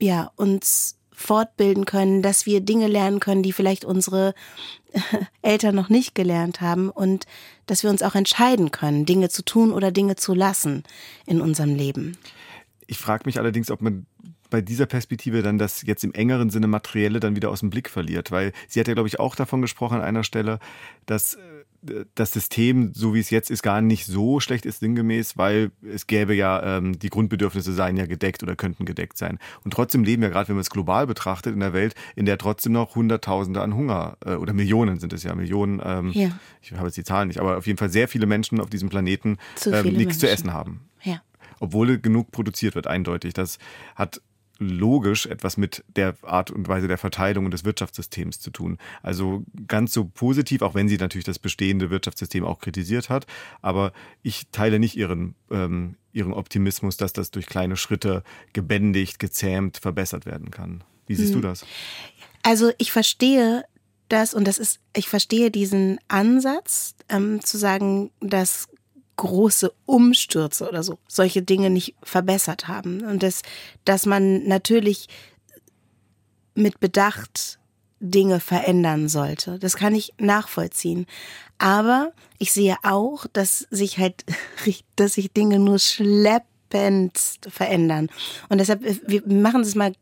[0.00, 4.34] ja uns fortbilden können, dass wir Dinge lernen können, die vielleicht unsere
[5.42, 7.26] Eltern noch nicht gelernt haben und
[7.66, 10.82] dass wir uns auch entscheiden können, Dinge zu tun oder Dinge zu lassen
[11.26, 12.16] in unserem Leben.
[12.86, 14.06] Ich frage mich allerdings, ob man
[14.48, 17.88] bei dieser Perspektive dann das jetzt im engeren Sinne materielle dann wieder aus dem Blick
[17.88, 20.58] verliert, weil sie hat ja glaube ich auch davon gesprochen an einer Stelle,
[21.06, 21.38] dass äh,
[22.14, 26.06] das System, so wie es jetzt ist, gar nicht so schlecht ist sinngemäß, weil es
[26.06, 29.38] gäbe ja, ähm, die Grundbedürfnisse seien ja gedeckt oder könnten gedeckt sein.
[29.64, 32.38] Und trotzdem leben wir gerade, wenn man es global betrachtet, in der Welt, in der
[32.38, 36.30] trotzdem noch Hunderttausende an Hunger äh, oder Millionen sind es ja, Millionen, ähm, ja.
[36.60, 38.88] ich habe jetzt die Zahlen nicht, aber auf jeden Fall sehr viele Menschen auf diesem
[38.88, 40.20] Planeten ähm, nichts Menschen.
[40.20, 40.80] zu essen haben.
[41.02, 41.22] Ja
[41.60, 43.34] obwohl genug produziert wird, eindeutig.
[43.34, 43.58] Das
[43.94, 44.22] hat
[44.60, 48.78] logisch etwas mit der Art und Weise der Verteilung des Wirtschaftssystems zu tun.
[49.02, 53.26] Also ganz so positiv, auch wenn sie natürlich das bestehende Wirtschaftssystem auch kritisiert hat.
[53.62, 53.92] Aber
[54.22, 60.26] ich teile nicht ihren, ähm, ihren Optimismus, dass das durch kleine Schritte gebändigt, gezähmt, verbessert
[60.26, 60.84] werden kann.
[61.06, 61.40] Wie siehst hm.
[61.40, 61.64] du das?
[62.42, 63.64] Also ich verstehe
[64.08, 68.68] das und das ist, ich verstehe diesen Ansatz, ähm, zu sagen, dass
[69.20, 73.02] große Umstürze oder so solche Dinge nicht verbessert haben.
[73.02, 73.42] Und das,
[73.84, 75.08] dass man natürlich
[76.54, 77.58] mit Bedacht
[78.00, 79.58] Dinge verändern sollte.
[79.58, 81.06] Das kann ich nachvollziehen.
[81.58, 84.24] Aber ich sehe auch, dass sich halt,
[84.96, 88.08] dass sich Dinge nur schleppend verändern.
[88.48, 89.92] Und deshalb, wir machen es mal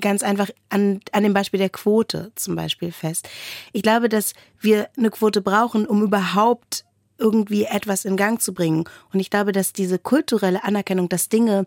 [0.00, 3.28] ganz einfach an, an dem Beispiel der Quote zum Beispiel fest.
[3.74, 6.86] Ich glaube, dass wir eine Quote brauchen, um überhaupt
[7.22, 8.84] irgendwie etwas in Gang zu bringen.
[9.12, 11.66] Und ich glaube, dass diese kulturelle Anerkennung, dass Dinge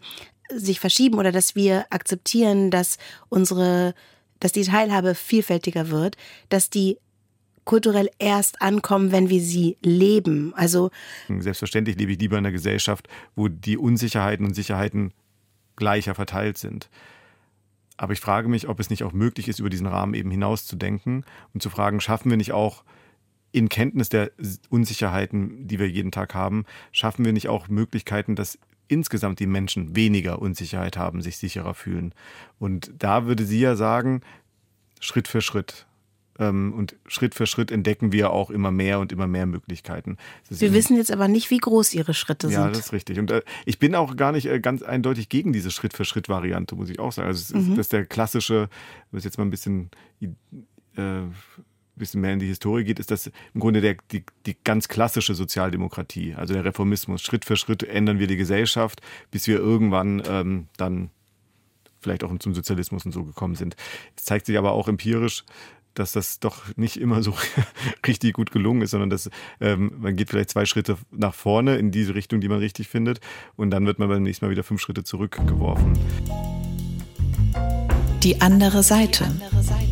[0.54, 2.98] sich verschieben oder dass wir akzeptieren, dass
[3.30, 3.96] unsere,
[4.40, 6.18] dass die Teilhabe vielfältiger wird,
[6.50, 6.98] dass die
[7.64, 10.54] kulturell erst ankommen, wenn wir sie leben.
[10.56, 10.92] Also
[11.28, 15.14] selbstverständlich lebe ich lieber in einer Gesellschaft, wo die Unsicherheiten und Sicherheiten
[15.76, 16.90] gleicher verteilt sind.
[17.98, 21.26] Aber ich frage mich, ob es nicht auch möglich ist, über diesen Rahmen eben hinauszudenken
[21.54, 22.84] und zu fragen, schaffen wir nicht auch
[23.56, 24.32] in Kenntnis der
[24.70, 29.96] Unsicherheiten, die wir jeden Tag haben, schaffen wir nicht auch Möglichkeiten, dass insgesamt die Menschen
[29.96, 32.14] weniger Unsicherheit haben, sich sicherer fühlen.
[32.60, 34.22] Und da würde sie ja sagen,
[35.00, 35.88] Schritt für Schritt.
[36.38, 40.18] Ähm, und Schritt für Schritt entdecken wir auch immer mehr und immer mehr Möglichkeiten.
[40.50, 42.58] Wir wissen jetzt aber nicht, wie groß ihre Schritte sind.
[42.58, 43.20] Ja, das ist richtig.
[43.20, 46.28] Und äh, ich bin auch gar nicht äh, ganz eindeutig gegen diese Schritt für Schritt
[46.28, 47.30] Variante, muss ich auch sagen.
[47.30, 47.70] Also mhm.
[47.70, 48.68] das ist der klassische,
[49.12, 49.92] was jetzt mal ein bisschen
[50.98, 51.22] äh,
[52.00, 55.36] bisschen mehr in die Historie geht, ist das im Grunde der, die, die ganz klassische
[55.36, 57.22] Sozialdemokratie, also der Reformismus.
[57.22, 61.10] Schritt für Schritt ändern wir die Gesellschaft, bis wir irgendwann ähm, dann
[62.02, 63.76] vielleicht auch zum Sozialismus und so gekommen sind.
[64.16, 65.44] Es zeigt sich aber auch empirisch,
[65.96, 67.34] dass das doch nicht immer so
[68.08, 69.30] richtig gut gelungen ist, sondern dass
[69.60, 73.20] ähm, man geht vielleicht zwei Schritte nach vorne in diese Richtung, die man richtig findet,
[73.56, 75.98] und dann wird man beim nächsten Mal wieder fünf Schritte zurückgeworfen.
[78.24, 79.24] Die andere Seite.
[79.24, 79.85] Die andere Seite.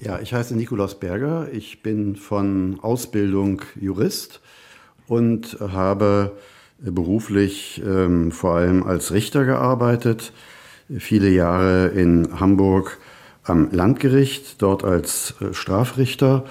[0.00, 1.48] Ja, ich heiße Nikolaus Berger.
[1.52, 4.40] Ich bin von Ausbildung Jurist
[5.08, 6.36] und habe
[6.78, 10.32] beruflich ähm, vor allem als Richter gearbeitet,
[10.98, 12.98] viele Jahre in Hamburg
[13.42, 16.44] am Landgericht, dort als äh, Strafrichter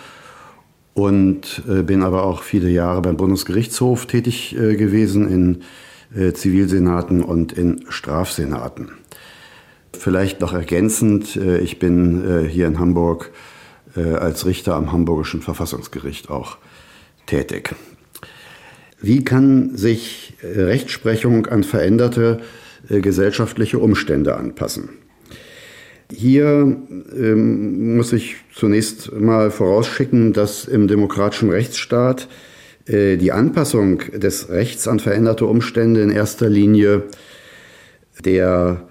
[0.94, 5.64] und äh, bin aber auch viele Jahre beim Bundesgerichtshof tätig äh, gewesen in
[6.14, 8.92] äh, Zivilsenaten und in Strafsenaten.
[10.00, 13.32] Vielleicht noch ergänzend, äh, ich bin äh, hier in Hamburg
[13.96, 16.58] äh, als Richter am Hamburgischen Verfassungsgericht auch
[17.26, 17.76] tätig.
[19.02, 22.40] Wie kann sich Rechtsprechung an veränderte
[22.90, 24.90] gesellschaftliche Umstände anpassen?
[26.12, 26.78] Hier
[27.16, 32.28] ähm, muss ich zunächst mal vorausschicken, dass im demokratischen Rechtsstaat
[32.88, 37.04] äh, die Anpassung des Rechts an veränderte Umstände in erster Linie
[38.24, 38.88] der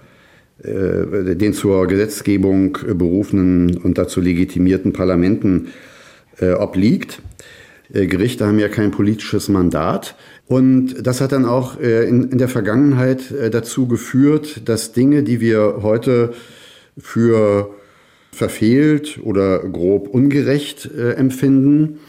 [0.59, 5.67] den zur Gesetzgebung berufenen und dazu legitimierten Parlamenten
[6.39, 7.21] äh, obliegt.
[7.93, 10.15] Äh, Gerichte haben ja kein politisches Mandat.
[10.47, 15.79] Und das hat dann auch in, in der Vergangenheit dazu geführt, dass Dinge, die wir
[15.81, 16.33] heute
[16.97, 17.69] für
[18.31, 21.99] verfehlt oder grob ungerecht äh, empfinden.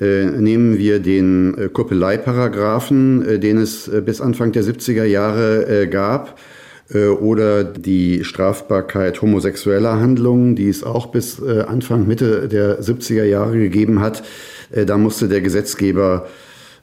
[0.00, 6.53] Äh, nehmen wir den äh, Kuppeleieparagraphen, den es bis Anfang der 70er Jahre gab, äh,
[6.98, 13.58] oder die Strafbarkeit homosexueller Handlungen, die es auch bis äh, Anfang, Mitte der 70er Jahre
[13.58, 14.22] gegeben hat.
[14.70, 16.26] Äh, da musste der Gesetzgeber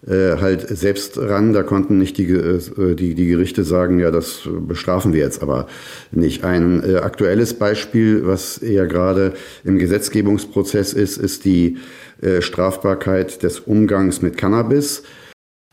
[0.07, 1.53] äh, halt selbst ran.
[1.53, 5.67] Da konnten nicht die, äh, die, die Gerichte sagen, ja, das bestrafen wir jetzt aber
[6.11, 6.43] nicht.
[6.43, 11.77] Ein äh, aktuelles Beispiel, was ja gerade im Gesetzgebungsprozess ist, ist die
[12.21, 15.03] äh, Strafbarkeit des Umgangs mit Cannabis.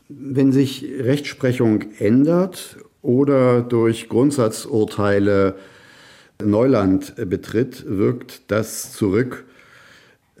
[0.07, 5.55] Wenn sich Rechtsprechung ändert oder durch Grundsatzurteile
[6.43, 9.45] Neuland betritt, wirkt das zurück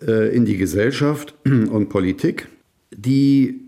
[0.05, 2.47] äh, in die Gesellschaft und Politik.
[2.91, 3.61] Die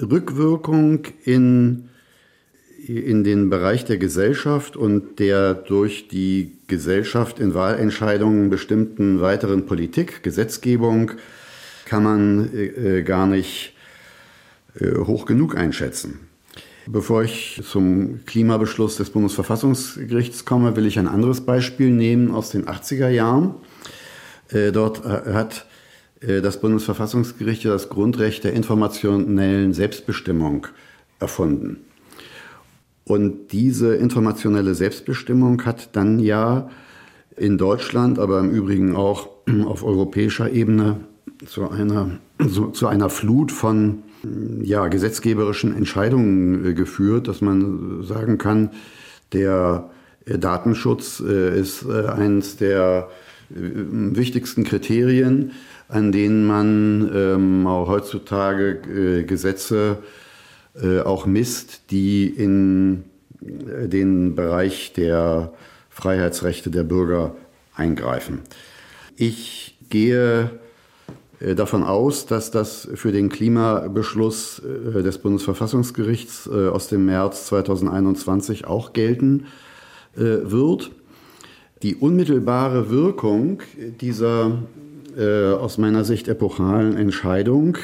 [0.00, 1.88] Rückwirkung in,
[2.86, 10.22] in den Bereich der Gesellschaft und der durch die Gesellschaft in Wahlentscheidungen bestimmten weiteren Politik,
[10.22, 11.12] Gesetzgebung,
[11.84, 13.74] kann man äh, gar nicht
[14.80, 16.33] äh, hoch genug einschätzen.
[16.86, 22.66] Bevor ich zum Klimabeschluss des Bundesverfassungsgerichts komme, will ich ein anderes Beispiel nehmen aus den
[22.66, 23.54] 80er Jahren.
[24.50, 25.66] Äh, dort äh, hat
[26.20, 30.66] äh, das Bundesverfassungsgericht das Grundrecht der informationellen Selbstbestimmung
[31.20, 31.78] erfunden.
[33.04, 36.68] Und diese informationelle Selbstbestimmung hat dann ja
[37.36, 39.28] in Deutschland, aber im Übrigen auch
[39.66, 41.00] auf europäischer Ebene
[41.46, 42.18] zu einer,
[42.72, 44.02] zu einer Flut von
[44.62, 48.70] ja, gesetzgeberischen Entscheidungen geführt, dass man sagen kann,
[49.32, 49.90] der
[50.26, 53.08] Datenschutz ist eines der
[53.50, 55.52] wichtigsten Kriterien,
[55.88, 59.98] an denen man ähm, auch heutzutage äh, Gesetze
[60.80, 63.04] äh, auch misst, die in
[63.42, 65.52] äh, den Bereich der
[65.90, 67.36] Freiheitsrechte der Bürger
[67.76, 68.40] eingreifen.
[69.16, 70.48] Ich gehe äh,
[71.54, 74.62] davon aus, dass das für den Klimabeschluss
[74.94, 79.46] äh, des Bundesverfassungsgerichts äh, aus dem März 2021 auch gelten
[80.16, 80.92] wird.
[81.82, 83.60] Die unmittelbare Wirkung
[84.00, 84.58] dieser
[85.16, 87.78] äh, aus meiner Sicht epochalen Entscheidung,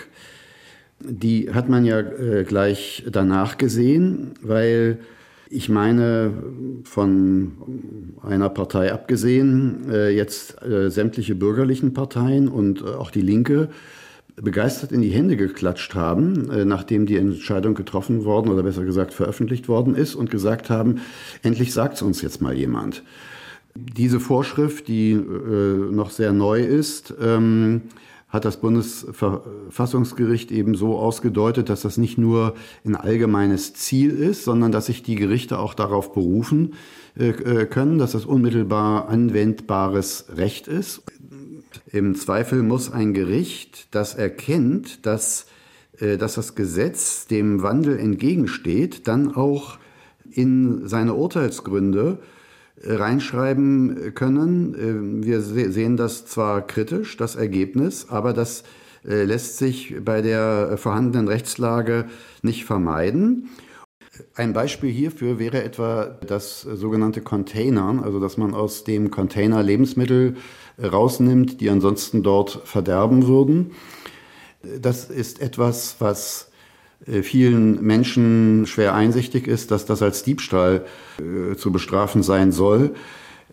[1.00, 4.98] die hat man ja äh, gleich danach gesehen, weil
[5.52, 6.32] ich meine,
[6.84, 7.52] von
[8.22, 13.68] einer Partei abgesehen, äh, jetzt äh, sämtliche bürgerlichen Parteien und äh, auch die Linke
[14.36, 19.68] begeistert in die Hände geklatscht haben, nachdem die Entscheidung getroffen worden oder besser gesagt veröffentlicht
[19.68, 21.00] worden ist und gesagt haben,
[21.42, 23.02] endlich sagt es uns jetzt mal jemand.
[23.74, 27.82] Diese Vorschrift, die noch sehr neu ist, ähm,
[28.30, 34.72] hat das Bundesverfassungsgericht eben so ausgedeutet, dass das nicht nur ein allgemeines Ziel ist, sondern
[34.72, 36.74] dass sich die Gerichte auch darauf berufen
[37.18, 41.02] äh, äh können, dass das unmittelbar anwendbares Recht ist.
[41.90, 45.46] Im Zweifel muss ein Gericht, das erkennt, dass,
[45.98, 49.76] äh, dass das Gesetz dem Wandel entgegensteht, dann auch
[50.30, 52.18] in seine Urteilsgründe
[52.82, 54.74] reinschreiben können.
[54.78, 58.64] Ähm, wir sehen das zwar kritisch, das Ergebnis, aber das
[59.06, 62.06] äh, lässt sich bei der vorhandenen Rechtslage
[62.42, 63.48] nicht vermeiden.
[64.34, 70.36] Ein Beispiel hierfür wäre etwa das sogenannte Containern, also dass man aus dem Container Lebensmittel
[70.82, 73.72] rausnimmt, die ansonsten dort verderben würden.
[74.80, 76.49] Das ist etwas, was
[77.22, 80.84] vielen Menschen schwer einsichtig ist, dass das als Diebstahl
[81.18, 82.94] äh, zu bestrafen sein soll.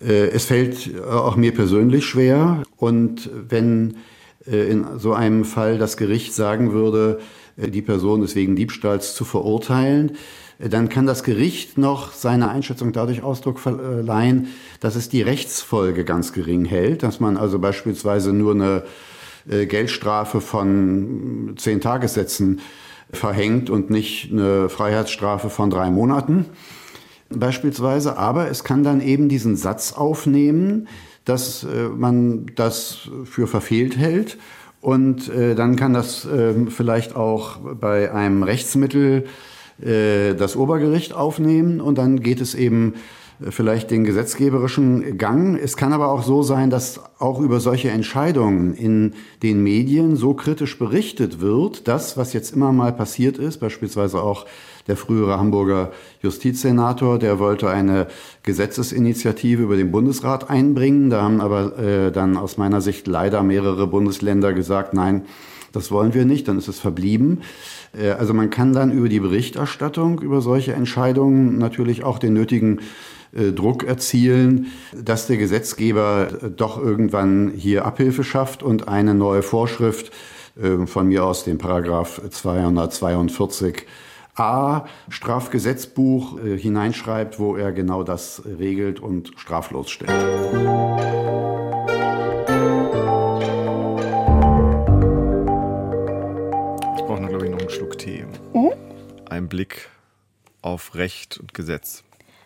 [0.02, 2.64] Äh, es fällt auch mir persönlich schwer.
[2.78, 3.96] Und wenn
[4.50, 7.20] äh, in so einem Fall das Gericht sagen würde,
[7.58, 10.14] äh, die Person ist wegen Diebstahls zu verurteilen,
[10.60, 14.48] äh, dann kann das Gericht noch seine Einschätzung dadurch Ausdruck verleihen,
[14.80, 18.84] dass es die Rechtsfolge ganz gering hält, dass man also beispielsweise nur eine
[19.50, 22.60] Geldstrafe von zehn Tagessätzen
[23.12, 26.46] verhängt und nicht eine Freiheitsstrafe von drei Monaten
[27.30, 28.18] beispielsweise.
[28.18, 30.88] Aber es kann dann eben diesen Satz aufnehmen,
[31.26, 34.38] dass äh, man das für verfehlt hält.
[34.82, 39.26] Und äh, dann kann das äh, vielleicht auch bei einem Rechtsmittel
[39.82, 42.96] äh, das Obergericht aufnehmen und dann geht es eben
[43.40, 45.58] vielleicht den gesetzgeberischen Gang.
[45.58, 50.34] Es kann aber auch so sein, dass auch über solche Entscheidungen in den Medien so
[50.34, 54.46] kritisch berichtet wird, dass, was jetzt immer mal passiert ist, beispielsweise auch
[54.88, 58.08] der frühere Hamburger Justizsenator, der wollte eine
[58.44, 61.10] Gesetzesinitiative über den Bundesrat einbringen.
[61.10, 65.26] Da haben aber äh, dann aus meiner Sicht leider mehrere Bundesländer gesagt, nein,
[65.74, 67.42] das wollen wir nicht, dann ist es verblieben.
[67.98, 72.80] Äh, also man kann dann über die Berichterstattung über solche Entscheidungen natürlich auch den nötigen
[73.34, 79.42] äh, Druck erzielen, dass der Gesetzgeber äh, doch irgendwann hier Abhilfe schafft und eine neue
[79.42, 80.12] Vorschrift
[80.88, 83.86] von mir aus dem Paragraph 242
[84.34, 90.10] A Strafgesetzbuch hineinschreibt, wo er genau das regelt und straflos stellt.
[99.38, 99.90] Ein Blick
[100.64, 102.04] auf Recht und Gesetz.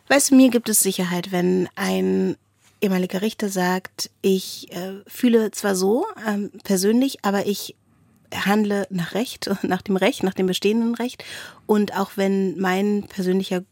[0.09, 2.35] Weißt du, mir gibt es Sicherheit, wenn ein
[2.81, 7.77] ehemaliger Richter sagt, ich äh, fühle zwar so ähm, persönlich, aber ich
[8.33, 11.23] handle nach Recht, nach dem Recht, nach dem bestehenden Recht.
[11.65, 13.63] Und auch wenn mein persönlicher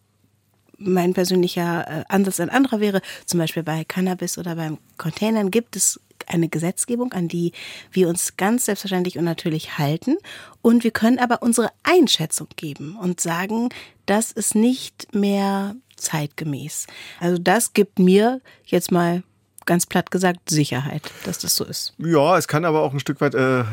[0.79, 5.75] mein persönlicher äh, Ansatz ein anderer wäre, zum Beispiel bei Cannabis oder beim Containern, gibt
[5.75, 7.53] es eine Gesetzgebung, an die
[7.91, 10.17] wir uns ganz selbstverständlich und natürlich halten.
[10.61, 13.69] Und wir können aber unsere Einschätzung geben und sagen,
[14.05, 16.87] das ist nicht mehr zeitgemäß.
[17.19, 19.23] Also das gibt mir jetzt mal
[19.65, 21.93] ganz platt gesagt Sicherheit, dass das so ist.
[21.99, 23.63] Ja, es kann aber auch ein Stück weit äh,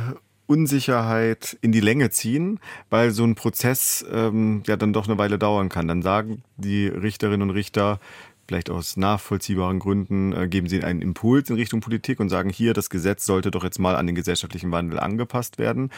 [0.47, 5.39] Unsicherheit in die Länge ziehen, weil so ein Prozess ähm, ja dann doch eine Weile
[5.39, 5.89] dauern kann.
[5.89, 8.01] Dann sagen die Richterinnen und Richter,
[8.47, 12.75] vielleicht aus nachvollziehbaren Gründen, äh, geben sie einen Impuls in Richtung Politik und sagen, hier,
[12.75, 15.91] das Gesetz sollte doch jetzt mal an den gesellschaftlichen Wandel angepasst werden.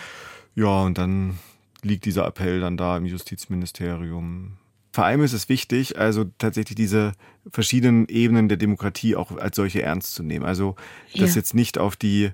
[0.55, 1.39] Ja, und dann
[1.83, 4.57] liegt dieser Appell dann da im Justizministerium.
[4.93, 7.13] Vor allem ist es wichtig, also tatsächlich diese
[7.51, 10.45] verschiedenen Ebenen der Demokratie auch als solche ernst zu nehmen.
[10.45, 10.75] Also
[11.15, 11.37] das ja.
[11.37, 12.31] jetzt nicht auf die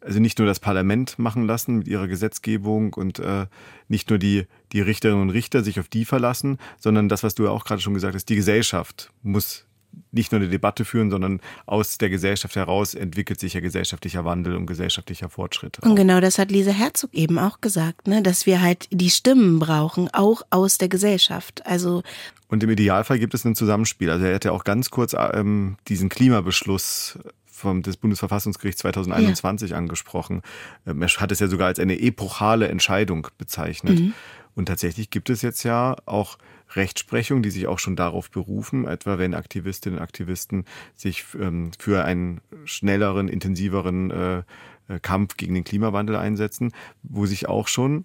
[0.00, 3.46] also nicht nur das Parlament machen lassen mit ihrer Gesetzgebung und äh,
[3.88, 7.44] nicht nur die, die Richterinnen und Richter sich auf die verlassen, sondern das, was du
[7.44, 9.66] ja auch gerade schon gesagt hast, die Gesellschaft muss
[10.12, 14.56] nicht nur eine Debatte führen, sondern aus der Gesellschaft heraus entwickelt sich ja gesellschaftlicher Wandel
[14.56, 15.78] und gesellschaftlicher Fortschritt.
[15.80, 19.58] Und genau das hat Lisa Herzog eben auch gesagt, ne, dass wir halt die Stimmen
[19.58, 21.66] brauchen, auch aus der Gesellschaft.
[21.66, 22.02] Also
[22.48, 24.10] und im Idealfall gibt es ein Zusammenspiel.
[24.10, 27.18] Also er hat ja auch ganz kurz ähm, diesen Klimabeschluss
[27.60, 29.76] vom, des Bundesverfassungsgerichts 2021 ja.
[29.76, 30.42] angesprochen.
[30.86, 34.00] Ähm, er hat es ja sogar als eine epochale Entscheidung bezeichnet.
[34.00, 34.14] Mhm.
[34.54, 36.38] Und tatsächlich gibt es jetzt ja auch
[36.74, 42.04] Rechtsprechung, die sich auch schon darauf berufen, etwa wenn Aktivistinnen und Aktivisten sich ähm, für
[42.04, 44.42] einen schnelleren, intensiveren äh,
[44.88, 48.04] äh, Kampf gegen den Klimawandel einsetzen, wo sich auch schon,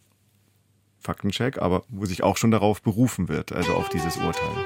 [0.99, 4.65] Faktencheck, aber wo sich auch schon darauf berufen wird, also auf dieses Urteil.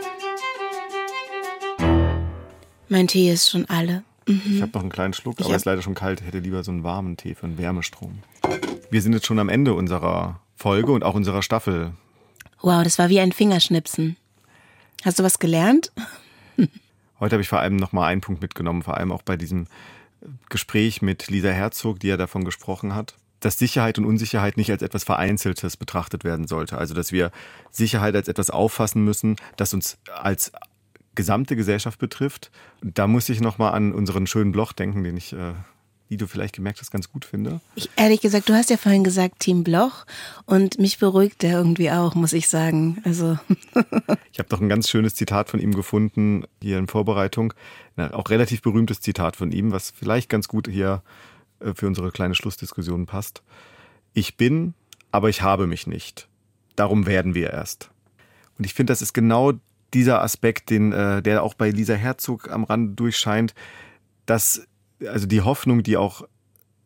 [2.87, 4.03] Mein Tee ist schon alle.
[4.29, 4.41] Mhm.
[4.45, 6.21] Ich habe noch einen kleinen Schluck, aber es ist leider schon kalt.
[6.21, 8.19] Ich hätte lieber so einen warmen Tee für einen Wärmestrom.
[8.91, 11.93] Wir sind jetzt schon am Ende unserer Folge und auch unserer Staffel.
[12.61, 14.17] Wow, das war wie ein Fingerschnipsen.
[15.03, 15.91] Hast du was gelernt?
[17.19, 19.65] Heute habe ich vor allem noch mal einen Punkt mitgenommen, vor allem auch bei diesem
[20.49, 24.81] Gespräch mit Lisa Herzog, die ja davon gesprochen hat, dass Sicherheit und Unsicherheit nicht als
[24.81, 26.77] etwas Vereinzeltes betrachtet werden sollte.
[26.77, 27.31] Also dass wir
[27.71, 30.51] Sicherheit als etwas auffassen müssen, das uns als
[31.15, 32.51] gesamte Gesellschaft betrifft.
[32.81, 35.53] Da muss ich nochmal an unseren schönen Bloch denken, den ich, äh,
[36.07, 37.59] wie du vielleicht gemerkt hast, ganz gut finde.
[37.75, 40.05] Ich, ehrlich gesagt, du hast ja vorhin gesagt Team Bloch
[40.45, 43.01] und mich beruhigt der irgendwie auch, muss ich sagen.
[43.05, 43.37] Also.
[44.31, 47.53] ich habe doch ein ganz schönes Zitat von ihm gefunden, hier in Vorbereitung.
[47.95, 51.03] Na, auch relativ berühmtes Zitat von ihm, was vielleicht ganz gut hier
[51.59, 53.43] äh, für unsere kleine Schlussdiskussion passt.
[54.13, 54.73] Ich bin,
[55.11, 56.27] aber ich habe mich nicht.
[56.75, 57.91] Darum werden wir erst.
[58.57, 59.53] Und ich finde, das ist genau
[59.93, 63.53] dieser Aspekt, den, äh, der auch bei Lisa Herzog am Rand durchscheint,
[64.25, 64.67] dass
[65.05, 66.23] also die Hoffnung, die auch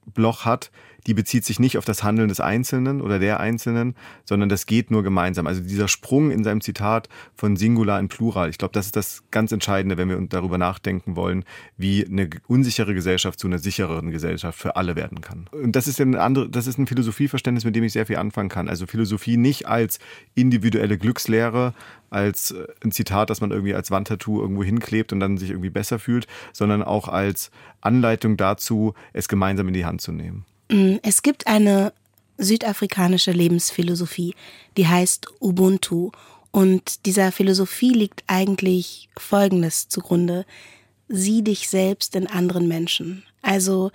[0.06, 0.72] Bloch hat,
[1.08, 3.95] die bezieht sich nicht auf das Handeln des Einzelnen oder der Einzelnen,
[4.26, 5.47] sondern das geht nur gemeinsam.
[5.47, 9.24] Also dieser Sprung in seinem Zitat von Singular in Plural, ich glaube, das ist das
[9.32, 11.43] ganz Entscheidende, wenn wir darüber nachdenken wollen,
[11.78, 15.47] wie eine unsichere Gesellschaft zu einer sichereren Gesellschaft für alle werden kann.
[15.51, 18.49] Und das ist ein andere, das ist ein Philosophieverständnis, mit dem ich sehr viel anfangen
[18.49, 18.70] kann.
[18.70, 19.99] Also Philosophie nicht als
[20.36, 21.74] individuelle Glückslehre,
[22.10, 25.70] als äh, ein Zitat, das man irgendwie als Wandtattoo irgendwo hinklebt und dann sich irgendwie
[25.70, 27.51] besser fühlt, sondern auch als
[27.82, 30.45] Anleitung dazu, es gemeinsam in die Hand zu nehmen.
[30.70, 31.93] Mm, es gibt eine
[32.38, 34.36] südafrikanische Lebensphilosophie,
[34.78, 36.11] die heißt Ubuntu.
[36.51, 40.45] Und dieser Philosophie liegt eigentlich Folgendes zugrunde.
[41.07, 43.24] Sieh dich selbst in anderen Menschen.
[43.41, 43.91] Also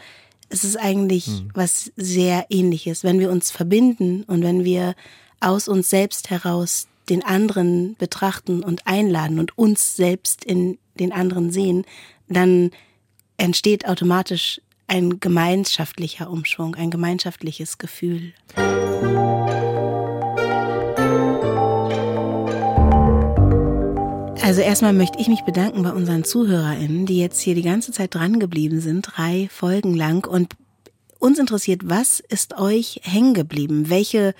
[0.48, 1.50] es ist eigentlich hm.
[1.54, 3.04] was sehr ähnliches.
[3.04, 4.94] Wenn wir uns verbinden und wenn wir
[5.40, 11.50] aus uns selbst heraus den anderen betrachten und einladen und uns selbst in den anderen
[11.50, 11.84] sehen,
[12.28, 12.70] dann
[13.36, 18.32] entsteht automatisch ein gemeinschaftlicher Umschwung, ein gemeinschaftliches Gefühl.
[24.42, 28.14] Also erstmal möchte ich mich bedanken bei unseren ZuhörerInnen, die jetzt hier die ganze Zeit
[28.14, 30.26] dran geblieben sind, drei Folgen lang.
[30.26, 30.56] Und
[31.18, 33.90] uns interessiert, was ist euch hängen geblieben?
[33.90, 34.34] Welche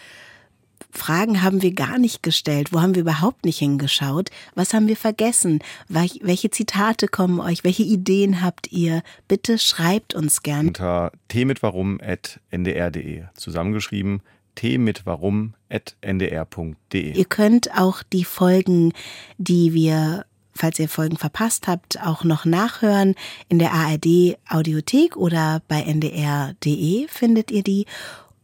[0.98, 2.72] Fragen haben wir gar nicht gestellt.
[2.72, 4.30] Wo haben wir überhaupt nicht hingeschaut?
[4.54, 5.60] Was haben wir vergessen?
[5.88, 7.64] Welche Zitate kommen euch?
[7.64, 9.02] Welche Ideen habt ihr?
[9.28, 10.68] Bitte schreibt uns gern.
[10.68, 14.20] Unter t-mit-warum.ndr.de zusammengeschrieben
[14.54, 17.12] t-mit-warum.ndr.de.
[17.12, 18.92] Ihr könnt auch die Folgen,
[19.38, 20.26] die wir
[20.58, 23.14] falls ihr Folgen verpasst habt, auch noch nachhören.
[23.48, 27.86] In der ARD Audiothek oder bei ndr.de findet ihr die.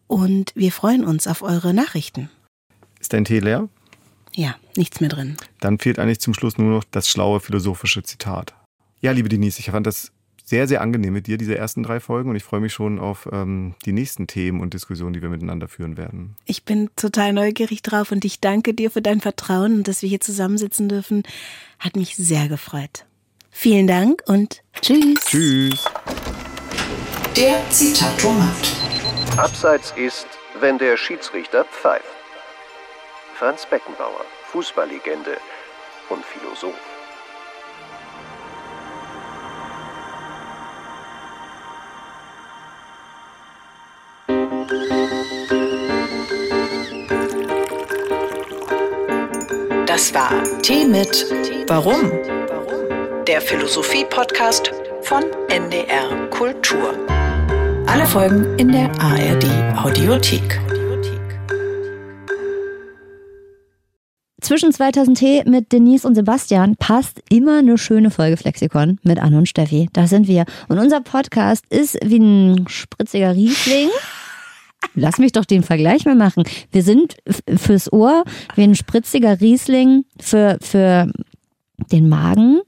[0.07, 2.31] und wir freuen uns auf eure Nachrichten.
[3.05, 3.69] Ist dein Tee leer?
[4.35, 5.37] Ja, nichts mehr drin.
[5.61, 8.55] Dann fehlt eigentlich zum Schluss nur noch das schlaue philosophische Zitat.
[9.03, 10.11] Ja, liebe Denise, ich fand das
[10.43, 12.31] sehr, sehr angenehm mit dir, diese ersten drei Folgen.
[12.31, 15.69] Und ich freue mich schon auf ähm, die nächsten Themen und Diskussionen, die wir miteinander
[15.69, 16.37] führen werden.
[16.47, 20.09] Ich bin total neugierig drauf und ich danke dir für dein Vertrauen und dass wir
[20.09, 21.25] hier zusammensitzen dürfen.
[21.79, 23.05] Hat mich sehr gefreut.
[23.51, 25.21] Vielen Dank und tschüss.
[25.27, 25.85] Tschüss.
[27.37, 28.73] Der Zitatomat.
[29.37, 30.27] Abseits ist,
[30.59, 32.14] wenn der Schiedsrichter pfeift.
[33.35, 35.37] Franz Beckenbauer, Fußballlegende
[36.09, 36.75] und Philosoph.
[49.87, 50.31] Das war
[50.63, 51.27] Tee mit
[51.67, 52.13] Warum?
[53.27, 54.71] Der Philosophie-Podcast
[55.03, 56.95] von NDR Kultur.
[57.87, 59.45] Alle Folgen in der ARD
[59.85, 60.61] Audiothek.
[64.45, 69.39] Zwischen 2000 T mit Denise und Sebastian passt immer eine schöne Folge Flexikon mit Anne
[69.39, 69.89] und Steffi.
[69.95, 70.45] Da sind wir.
[70.69, 73.89] Und unser Podcast ist wie ein spritziger Riesling.
[74.95, 76.45] Lass mich doch den Vergleich mal machen.
[76.71, 77.17] Wir sind
[77.57, 78.25] fürs Ohr
[78.55, 81.11] wie ein spritziger Riesling für, für
[81.91, 82.61] den Magen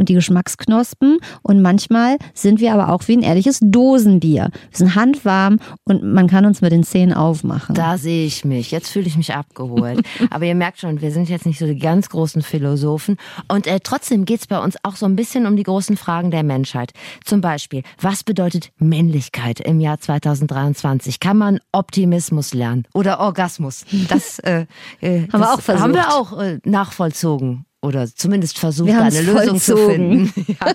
[0.00, 1.18] und die Geschmacksknospen.
[1.42, 4.50] Und manchmal sind wir aber auch wie ein ehrliches Dosenbier.
[4.70, 7.74] Wir sind handwarm und man kann uns mit den Zähnen aufmachen.
[7.74, 8.70] Da sehe ich mich.
[8.70, 10.00] Jetzt fühle ich mich abgeholt.
[10.30, 13.18] aber ihr merkt schon, wir sind jetzt nicht so die ganz großen Philosophen.
[13.48, 16.30] Und äh, trotzdem geht es bei uns auch so ein bisschen um die großen Fragen
[16.30, 16.92] der Menschheit.
[17.24, 21.20] Zum Beispiel, was bedeutet Männlichkeit im Jahr 2023?
[21.20, 22.86] Kann man Optimismus lernen?
[22.94, 23.84] Oder Orgasmus?
[24.08, 24.64] Das, äh,
[25.02, 25.84] äh, haben, das wir auch versucht.
[25.84, 30.32] haben wir auch äh, nachvollzogen oder zumindest versucht, eine Lösung zu finden.
[30.60, 30.74] ja.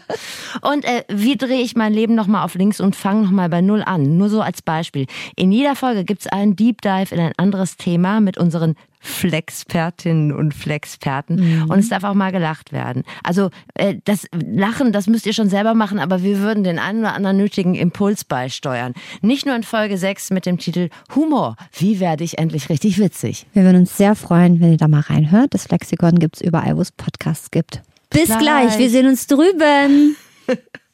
[0.61, 3.83] Und äh, wie drehe ich mein Leben nochmal auf links und fange nochmal bei Null
[3.83, 4.17] an?
[4.17, 5.05] Nur so als Beispiel.
[5.35, 10.31] In jeder Folge gibt es einen Deep Dive in ein anderes Thema mit unseren Flexpertinnen
[10.31, 11.35] und Flexperten.
[11.35, 11.69] Mhm.
[11.69, 13.03] Und es darf auch mal gelacht werden.
[13.23, 16.99] Also äh, das Lachen, das müsst ihr schon selber machen, aber wir würden den einen
[16.99, 18.93] oder anderen nötigen Impuls beisteuern.
[19.21, 21.55] Nicht nur in Folge 6 mit dem Titel Humor.
[21.77, 23.45] Wie werde ich endlich richtig witzig?
[23.53, 25.53] Wir würden uns sehr freuen, wenn ihr da mal reinhört.
[25.53, 27.81] Das Flexikon gibt es überall, wo es Podcasts gibt.
[28.09, 28.39] Bis gleich.
[28.39, 28.79] gleich.
[28.79, 30.15] Wir sehen uns drüben.